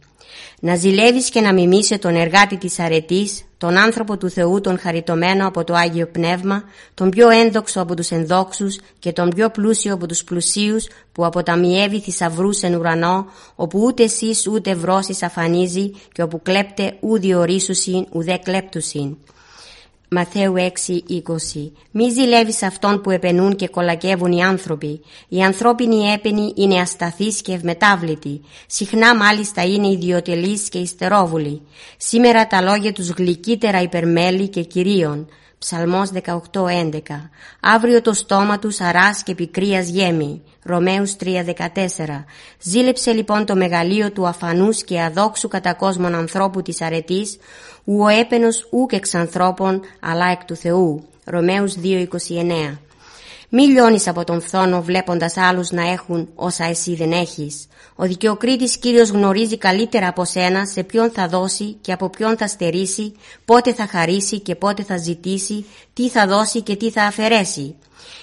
να 0.60 0.74
ζηλεύεις 0.74 1.30
και 1.30 1.40
να 1.40 1.52
μιμήσει 1.52 1.98
τον 1.98 2.14
εργάτη 2.14 2.56
της 2.56 2.78
αρετής, 2.78 3.44
τον 3.58 3.76
άνθρωπο 3.76 4.16
του 4.16 4.30
Θεού 4.30 4.60
τον 4.60 4.78
χαριτωμένο 4.78 5.46
από 5.46 5.64
το 5.64 5.74
Άγιο 5.74 6.06
Πνεύμα, 6.06 6.64
τον 6.94 7.10
πιο 7.10 7.30
ένδοξο 7.30 7.80
από 7.80 7.94
τους 7.96 8.10
ενδόξους 8.10 8.78
και 8.98 9.12
τον 9.12 9.28
πιο 9.28 9.50
πλούσιο 9.50 9.94
από 9.94 10.06
τους 10.06 10.24
πλουσίους 10.24 10.86
που 11.12 11.24
αποταμιεύει 11.24 12.00
θησαυρούς 12.00 12.62
εν 12.62 12.74
ουρανό, 12.74 13.26
όπου 13.54 13.80
ούτε 13.82 14.02
εσείς 14.02 14.46
ούτε 14.46 14.74
βρώσεις 14.74 15.22
αφανίζει 15.22 15.90
και 16.12 16.22
όπου 16.22 16.42
κλέπτε 16.42 16.96
ου 17.00 17.18
διορίσουσιν 17.18 18.06
ουδέ 18.12 18.38
κλέπτουσιν. 18.44 19.16
Μαθαίου 20.10 20.54
6.20 20.56 21.70
Μη 21.90 22.10
ζηλεύεις 22.10 22.62
αυτόν 22.62 23.00
που 23.00 23.10
επενούν 23.10 23.56
και 23.56 23.68
κολακεύουν 23.68 24.32
οι 24.32 24.42
άνθρωποι. 24.42 25.00
Η 25.28 25.42
ανθρώπινη 25.42 26.12
έπαινη 26.12 26.52
είναι 26.56 26.80
ασταθής 26.80 27.40
και 27.40 27.52
ευμετάβλητη. 27.52 28.40
Συχνά 28.66 29.16
μάλιστα 29.16 29.64
είναι 29.64 29.88
ιδιωτελής 29.88 30.68
και 30.68 30.78
ιστερόβουλη. 30.78 31.60
Σήμερα 31.96 32.46
τα 32.46 32.62
λόγια 32.62 32.92
τους 32.92 33.08
γλυκύτερα 33.08 33.82
υπερμέλη 33.82 34.48
και 34.48 34.62
κυρίων. 34.62 35.28
Ψαλμός 35.66 36.10
18.11 36.52 37.00
Αύριο 37.60 38.00
το 38.02 38.12
στόμα 38.12 38.58
τους 38.58 38.80
αράς 38.80 39.22
και 39.22 39.34
πικρίας 39.34 39.88
γέμι. 39.88 40.42
Ρωμαίους 40.62 41.16
3.14 41.24 42.24
Ζήλεψε 42.60 43.12
λοιπόν 43.12 43.46
το 43.46 43.56
μεγαλείο 43.56 44.12
του 44.12 44.26
αφανούς 44.26 44.84
και 44.84 45.02
αδόξου 45.02 45.48
κατά 45.48 45.74
κόσμον 45.74 46.14
ανθρώπου 46.14 46.62
της 46.62 46.80
αρετής, 46.80 47.36
ου 47.84 48.02
ο 48.02 48.08
έπαινος 48.08 48.68
ούκ 48.70 48.92
εξ 48.92 49.14
ανθρώπων, 49.14 49.80
αλλά 50.00 50.26
εκ 50.26 50.44
του 50.44 50.56
Θεού. 50.56 51.04
Ρωμαίους 51.24 51.74
2.29 51.82 52.78
Μη 53.56 53.62
λιώνεις 53.62 54.08
από 54.08 54.24
τον 54.24 54.40
φθόνο 54.40 54.82
βλέποντας 54.82 55.36
άλλους 55.36 55.70
να 55.70 55.90
έχουν 55.90 56.28
όσα 56.34 56.64
εσύ 56.64 56.94
δεν 56.94 57.12
έχεις. 57.12 57.66
Ο 57.94 58.04
δικαιοκρίτης 58.04 58.76
Κύριος 58.76 59.08
γνωρίζει 59.08 59.58
καλύτερα 59.58 60.08
από 60.08 60.24
σένα 60.24 60.66
σε 60.66 60.82
ποιον 60.82 61.10
θα 61.10 61.28
δώσει 61.28 61.76
και 61.80 61.92
από 61.92 62.08
ποιον 62.10 62.36
θα 62.36 62.46
στερήσει, 62.46 63.12
πότε 63.44 63.72
θα 63.72 63.86
χαρίσει 63.86 64.40
και 64.40 64.54
πότε 64.54 64.82
θα 64.82 64.96
ζητήσει, 64.96 65.64
τι 65.92 66.08
θα 66.08 66.26
δώσει 66.26 66.62
και 66.62 66.76
τι 66.76 66.90
θα 66.90 67.02
αφαιρέσει. 67.02 67.74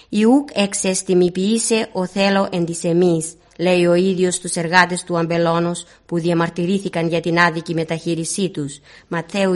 Ιούκ 0.10 0.50
εξαισθημιποιήσε 0.54 1.90
ο 1.92 2.06
θέλω 2.06 2.48
εν 2.52 2.66
της 2.66 2.84
εμείς, 2.84 3.34
λέει 3.62 3.86
ο 3.86 3.94
ίδιος 3.94 4.40
τους 4.40 4.56
εργάτες 4.56 5.04
του 5.04 5.18
Αμπελώνος 5.18 5.86
που 6.06 6.20
διαμαρτυρήθηκαν 6.20 7.08
για 7.08 7.20
την 7.20 7.40
άδικη 7.40 7.74
μεταχείρισή 7.74 8.50
τους. 8.50 8.80
Ματθαίου 9.08 9.54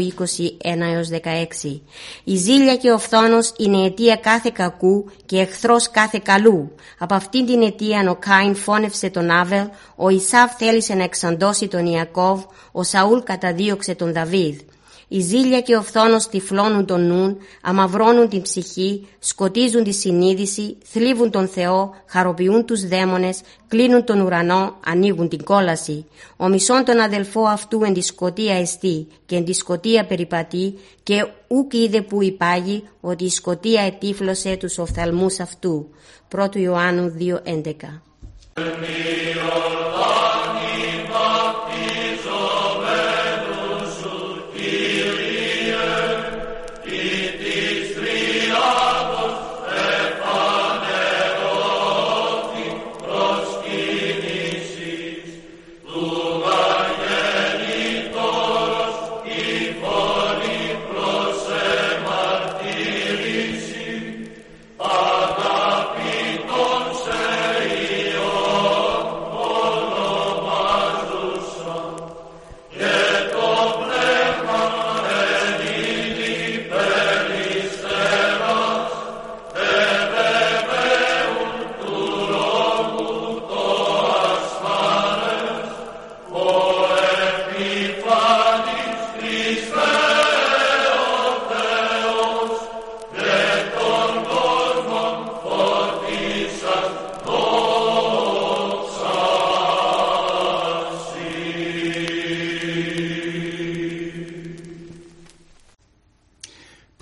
21-16 1.63 1.81
Η 2.23 2.35
ζήλια 2.35 2.75
και 2.75 2.91
ο 2.91 2.97
φθόνος 2.97 3.53
είναι 3.57 3.85
αιτία 3.85 4.15
κάθε 4.15 4.51
κακού 4.53 5.09
και 5.25 5.37
εχθρός 5.37 5.91
κάθε 5.91 6.19
καλού. 6.23 6.71
Από 6.97 7.13
αυτήν 7.13 7.45
την 7.45 7.61
αιτία 7.61 8.09
ο 8.09 8.15
Κάιν 8.15 8.55
φώνευσε 8.55 9.09
τον 9.09 9.29
Άβελ, 9.29 9.67
ο 9.95 10.09
Ισάβ 10.09 10.51
θέλησε 10.57 10.93
να 10.93 11.03
εξαντώσει 11.03 11.67
τον 11.67 11.85
Ιακώβ, 11.85 12.43
ο 12.71 12.83
Σαούλ 12.83 13.19
καταδίωξε 13.23 13.95
τον 13.95 14.13
Δαβίδ. 14.13 14.59
Η 15.07 15.19
ζήλια 15.19 15.61
και 15.61 15.75
ο 15.75 15.81
φθόνος 15.81 16.27
τυφλώνουν 16.27 16.85
τον 16.85 17.07
νουν, 17.07 17.37
αμαυρώνουν 17.61 18.29
την 18.29 18.41
ψυχή, 18.41 19.07
σκοτίζουν 19.19 19.83
τη 19.83 19.91
συνείδηση, 19.93 20.77
θλίβουν 20.83 21.31
τον 21.31 21.47
Θεό, 21.47 21.93
χαροποιούν 22.07 22.65
τους 22.65 22.87
δαίμονες, 22.87 23.41
κλείνουν 23.67 24.03
τον 24.03 24.21
ουρανό, 24.21 24.75
ανοίγουν 24.85 25.29
την 25.29 25.43
κόλαση. 25.43 26.05
Ο 26.37 26.47
μισών 26.47 26.85
τον 26.85 26.99
αδελφό 26.99 27.41
αυτού 27.41 27.83
εν 27.83 27.93
τη 27.93 28.01
σκοτία 28.01 28.55
εστί 28.55 29.07
και 29.25 29.35
εν 29.35 29.45
τη 29.45 29.53
σκοτία 29.53 30.05
περιπατεί 30.05 30.73
και 31.03 31.27
ουκ 31.47 31.73
οίδε 31.73 32.01
που 32.01 32.23
υπάγει 32.23 32.83
ότι 33.01 33.23
η 33.23 33.29
σκοτία 33.29 33.81
ετύφλωσε 33.81 34.55
τους 34.55 34.77
οφθαλμούς 34.77 35.39
αυτού. 35.39 35.89
1 36.35 36.55
Ιωάννου 36.55 37.13
2.11 37.19 37.73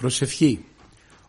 Προσευχή 0.03 0.65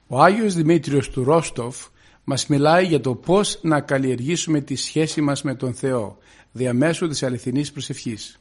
Ο 0.06 0.22
Άγιος 0.22 0.54
Δημήτριος 0.54 1.10
του 1.10 1.24
Ρόστοφ 1.24 1.86
μας 2.24 2.46
μιλάει 2.46 2.86
για 2.86 3.00
το 3.00 3.14
πώς 3.14 3.58
να 3.62 3.80
καλλιεργήσουμε 3.80 4.60
τη 4.60 4.76
σχέση 4.76 5.20
μας 5.20 5.42
με 5.42 5.54
τον 5.54 5.74
Θεό 5.74 6.18
διαμέσου 6.52 7.08
της 7.08 7.22
αληθινής 7.22 7.72
προσευχής. 7.72 8.40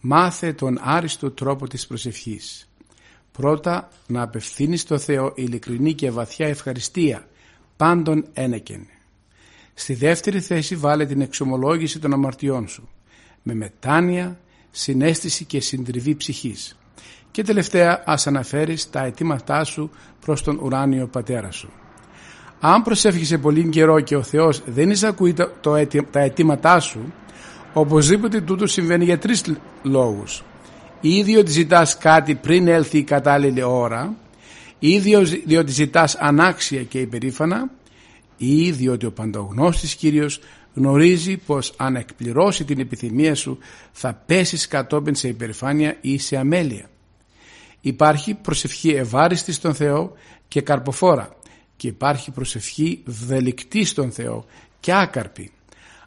Μάθε 0.00 0.52
τον 0.52 0.78
άριστο 0.80 1.30
τρόπο 1.30 1.68
της 1.68 1.86
προσευχής. 1.86 2.68
Πρώτα 3.32 3.88
να 4.06 4.22
απευθύνεις 4.22 4.80
στο 4.80 4.98
Θεό 4.98 5.32
ειλικρινή 5.36 5.94
και 5.94 6.10
βαθιά 6.10 6.46
ευχαριστία, 6.46 7.28
πάντων 7.76 8.26
ένεκεν. 8.32 8.86
Στη 9.74 9.94
δεύτερη 9.94 10.40
θέση 10.40 10.76
βάλε 10.76 11.06
την 11.06 11.20
εξομολόγηση 11.20 11.98
των 11.98 12.12
αμαρτιών 12.12 12.68
σου, 12.68 12.88
με 13.42 13.54
μετάνοια, 13.54 14.40
συνέστηση 14.70 15.44
και 15.44 15.60
συντριβή 15.60 16.14
ψυχής. 16.14 16.78
Και 17.30 17.42
τελευταία 17.42 18.02
ας 18.06 18.26
αναφέρεις 18.26 18.90
τα 18.90 19.04
αιτήματά 19.04 19.64
σου 19.64 19.90
προς 20.20 20.42
τον 20.42 20.58
ουράνιο 20.58 21.06
πατέρα 21.06 21.50
σου. 21.50 21.70
Αν 22.60 22.82
προσεύχεσαι 22.82 23.38
πολύ 23.38 23.68
καιρό 23.68 24.00
και 24.00 24.16
ο 24.16 24.22
Θεός 24.22 24.62
δεν 24.66 24.90
εισακούει 24.90 25.32
το, 25.32 25.50
τα 26.10 26.20
αιτήματά 26.20 26.80
σου, 26.80 27.12
οπωσδήποτε 27.72 28.40
τούτο 28.40 28.66
συμβαίνει 28.66 29.04
για 29.04 29.18
τρεις 29.18 29.44
λόγους. 29.82 30.42
Ή 31.00 31.22
διότι 31.22 31.50
ζητάς 31.50 31.98
κάτι 31.98 32.34
πριν 32.34 32.68
έλθει 32.68 32.98
η 32.98 33.02
κατάλληλη 33.02 33.62
ώρα, 33.62 34.14
ή 34.78 34.98
διότι 35.44 35.70
ζητάς 35.70 36.14
ανάξια 36.14 36.82
και 36.82 37.00
υπερήφανα, 37.00 37.70
ή 38.36 38.70
διότι 38.70 39.06
ο 39.06 39.12
παντογνώστης 39.12 39.94
Κύριος 39.94 40.40
γνωρίζει 40.74 41.36
πως 41.36 41.74
αν 41.76 41.96
εκπληρώσει 41.96 42.64
την 42.64 42.80
επιθυμία 42.80 43.34
σου 43.34 43.58
θα 43.92 44.22
πέσεις 44.26 44.68
κατόπιν 44.68 45.14
σε 45.14 45.28
υπερηφάνεια 45.28 45.96
ή 46.00 46.18
σε 46.18 46.36
αμέλεια. 46.36 46.88
Υπάρχει 47.80 48.34
προσευχή 48.34 48.90
ευάριστης 48.90 49.54
στον 49.54 49.74
Θεό 49.74 50.12
και 50.48 50.60
καρποφόρα 50.60 51.36
και 51.76 51.88
υπάρχει 51.88 52.30
προσευχή 52.30 53.02
βδελικτή 53.04 53.84
στον 53.84 54.10
Θεό 54.10 54.44
και 54.80 54.94
άκαρπη. 54.94 55.50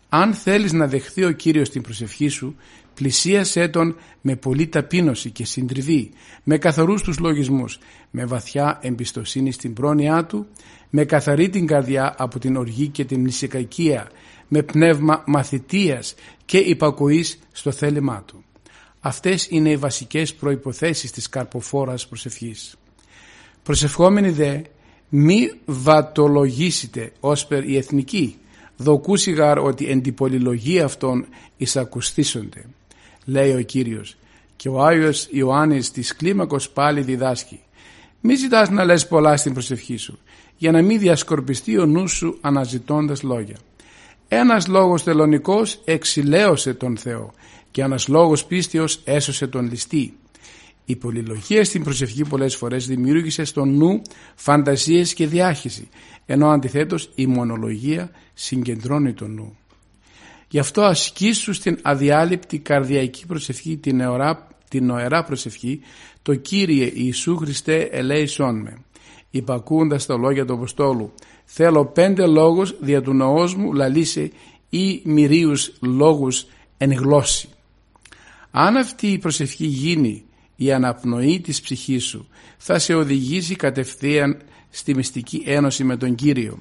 Αν 0.10 0.34
θέλεις 0.34 0.74
να 0.74 0.88
δεχθεί 0.88 1.24
ο 1.24 1.32
Κύριος 1.32 1.70
την 1.70 1.82
προσευχή 1.82 2.28
σου, 2.28 2.56
πλησίασέ 2.94 3.68
Τον 3.68 3.96
με 4.22 4.36
πολλή 4.36 4.68
ταπείνωση 4.68 5.32
και 5.32 5.46
συντριβή, 5.46 6.12
με 6.44 6.58
καθαρούς 6.58 7.02
τους 7.02 7.20
λογισμούς, 7.20 7.80
με 8.12 8.26
βαθιά 8.26 8.80
εμπιστοσύνη 8.82 9.52
στην 9.52 9.74
πρόνοιά 9.74 10.26
Του, 10.26 10.48
με 10.90 11.06
καθαρή 11.06 11.50
την 11.50 11.68
καρδιά 11.68 12.16
από 12.18 12.40
την 12.40 12.56
οργή 12.56 12.88
και 12.88 13.06
την 13.06 13.22
νησικακία, 13.22 14.10
με 14.48 14.64
πνεύμα 14.64 15.24
μαθητείας 15.28 16.16
και 16.46 16.58
υπακοής 16.58 17.40
στο 17.52 17.72
θέλημά 17.72 18.24
Του. 18.26 18.44
Αυτές 19.04 19.48
είναι 19.50 19.70
οι 19.70 19.78
βασικές 19.78 20.34
προϋποθέσεις 20.34 21.12
της 21.12 21.30
καρποφόρας 21.30 22.08
προσευχής. 22.08 22.76
Προσευχόμενοι 23.64 24.30
δε 24.30 24.62
μη 25.10 25.52
βατολογήσετε 25.66 27.12
ως 27.20 27.46
περ 27.46 27.70
η 27.70 27.78
εθνική, 27.78 28.38
δοκούσιγαρ 28.78 29.60
ότι 29.60 29.86
εν 29.86 30.02
την 30.02 30.14
πολυλογία 30.14 30.86
αυτών 30.86 31.26
εισακουστήσονται, 31.58 32.66
λέει 33.26 33.54
ο 33.54 33.62
Κύριος. 33.62 34.16
Και 34.56 34.70
ο 34.70 34.84
Άγιος 34.84 35.28
Ιωάννης 35.32 35.92
της 35.92 36.16
κλίμακος 36.16 36.70
πάλι 36.70 37.02
διδάσκει. 37.02 37.60
Μη 38.22 38.36
ζητάς 38.36 38.70
να 38.70 38.84
λες 38.84 39.08
πολλά 39.08 39.38
στην 39.38 39.54
προσευχή 39.54 39.98
σου, 39.98 40.20
για 40.58 40.72
να 40.72 40.82
μην 40.82 41.00
διασκορπιστεί 41.00 41.78
ο 41.78 41.86
νους 41.86 42.12
σου 42.12 42.38
αναζητώντας 42.42 43.24
λόγια. 43.24 43.58
Ένας 44.28 44.68
λόγος 44.68 45.04
τελωνικός 45.04 45.82
εξηλαίωσε 45.86 46.74
τον 46.74 46.98
Θεό 46.98 47.34
και 47.72 47.82
ένας 47.82 48.08
λόγος 48.08 48.46
πίστεως 48.46 49.02
έσωσε 49.04 49.48
τον 49.48 49.70
ληστή. 49.70 50.14
Η 50.86 50.96
πολυλογία 50.96 51.64
στην 51.64 51.84
προσευχή 51.84 52.24
πολλές 52.24 52.56
φορές 52.56 52.88
δημιούργησε 52.88 53.44
στο 53.44 53.66
νου 53.66 54.02
φαντασίες 54.36 55.14
και 55.14 55.28
διάχυση, 55.28 55.90
ενώ 56.26 56.50
αντιθέτως 56.50 57.10
η 57.16 57.28
μονολογία 57.28 58.12
συγκεντρώνει 58.34 59.14
τον 59.14 59.34
νου. 59.34 59.58
Γι' 60.48 60.60
αυτό 60.60 60.82
ασκήσου 60.82 61.54
στην 61.54 61.80
αδιάλειπτη 61.82 62.60
καρδιακή 62.60 63.26
προσευχή 63.26 63.78
την, 63.78 64.00
εωρά, 64.00 64.48
την 64.70 64.86
νοερά 64.86 65.24
προσευχή 65.24 65.80
το 66.22 66.36
Κύριε 66.36 66.92
Ιησού 66.94 67.38
Χριστέ 67.38 67.82
ελέησόν 67.82 68.62
με. 68.62 68.78
Υπακούοντας 69.30 70.06
τα 70.06 70.18
λόγια 70.18 70.46
του 70.46 70.54
Αποστόλου 70.54 71.14
θέλω 71.46 71.86
πέντε 71.86 72.28
λόγους 72.28 72.76
δια 72.80 73.02
του 73.02 73.14
νοός 73.14 73.56
μου 73.56 73.74
λαλήσε 73.74 74.32
ή 74.70 75.02
μυρίους 75.04 75.72
λόγους 75.82 76.46
εν 76.78 76.92
γλώσση. 76.92 77.50
Αν 78.52 78.78
αυτή 78.78 79.08
η 79.08 79.18
προσευχή 79.18 79.66
γίνει 79.66 80.24
η 80.56 80.72
αναπνοή 80.72 81.42
της 81.42 81.62
ψυχής 81.62 82.04
σου 82.04 82.28
θα 82.58 82.80
σε 82.80 82.94
οδηγήσει 82.94 83.56
κατευθείαν 83.56 84.42
στη 84.70 84.96
μυστική 84.96 85.44
ένωση 85.46 85.84
με 85.84 85.98
τον 85.98 86.16
Κύριο. 86.16 86.60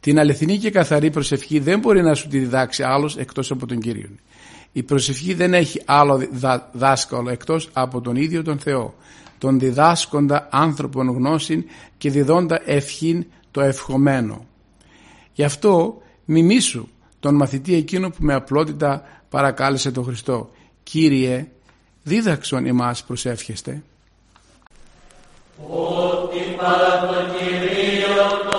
Την 0.00 0.18
αληθινή 0.18 0.58
και 0.58 0.70
καθαρή 0.70 1.10
προσευχή 1.10 1.58
δεν 1.58 1.78
μπορεί 1.78 2.02
να 2.02 2.14
σου 2.14 2.28
τη 2.28 2.38
διδάξει 2.38 2.82
άλλος 2.82 3.16
εκτός 3.16 3.50
από 3.50 3.66
τον 3.66 3.80
Κύριο. 3.80 4.08
Η 4.72 4.82
προσευχή 4.82 5.34
δεν 5.34 5.54
έχει 5.54 5.82
άλλο 5.84 6.28
δάσκαλο 6.72 7.30
εκτός 7.30 7.68
από 7.72 8.00
τον 8.00 8.16
ίδιο 8.16 8.42
τον 8.42 8.58
Θεό, 8.58 8.94
τον 9.38 9.58
διδάσκοντα 9.58 10.48
άνθρωπον 10.50 11.08
γνώσιν 11.08 11.64
και 11.98 12.10
διδόντα 12.10 12.62
ευχήν 12.64 13.26
το 13.50 13.60
ευχομένο. 13.60 14.46
Γι' 15.32 15.44
αυτό 15.44 16.02
μιμήσου 16.24 16.88
τον 17.20 17.34
μαθητή 17.34 17.74
εκείνο 17.74 18.10
που 18.10 18.16
με 18.18 18.34
απλότητα 18.34 19.02
παρακάλεσε 19.30 19.90
τον 19.90 20.04
Χριστό. 20.04 20.50
Κύριε, 20.82 21.48
δίδαξον 22.02 22.66
εμάς 22.66 23.02
προσεύχεστε. 23.02 23.82
Ότι 25.66 26.56
παρά 26.56 27.00
το 27.00 27.14
Κυρίο 27.38 28.50
το 28.50 28.58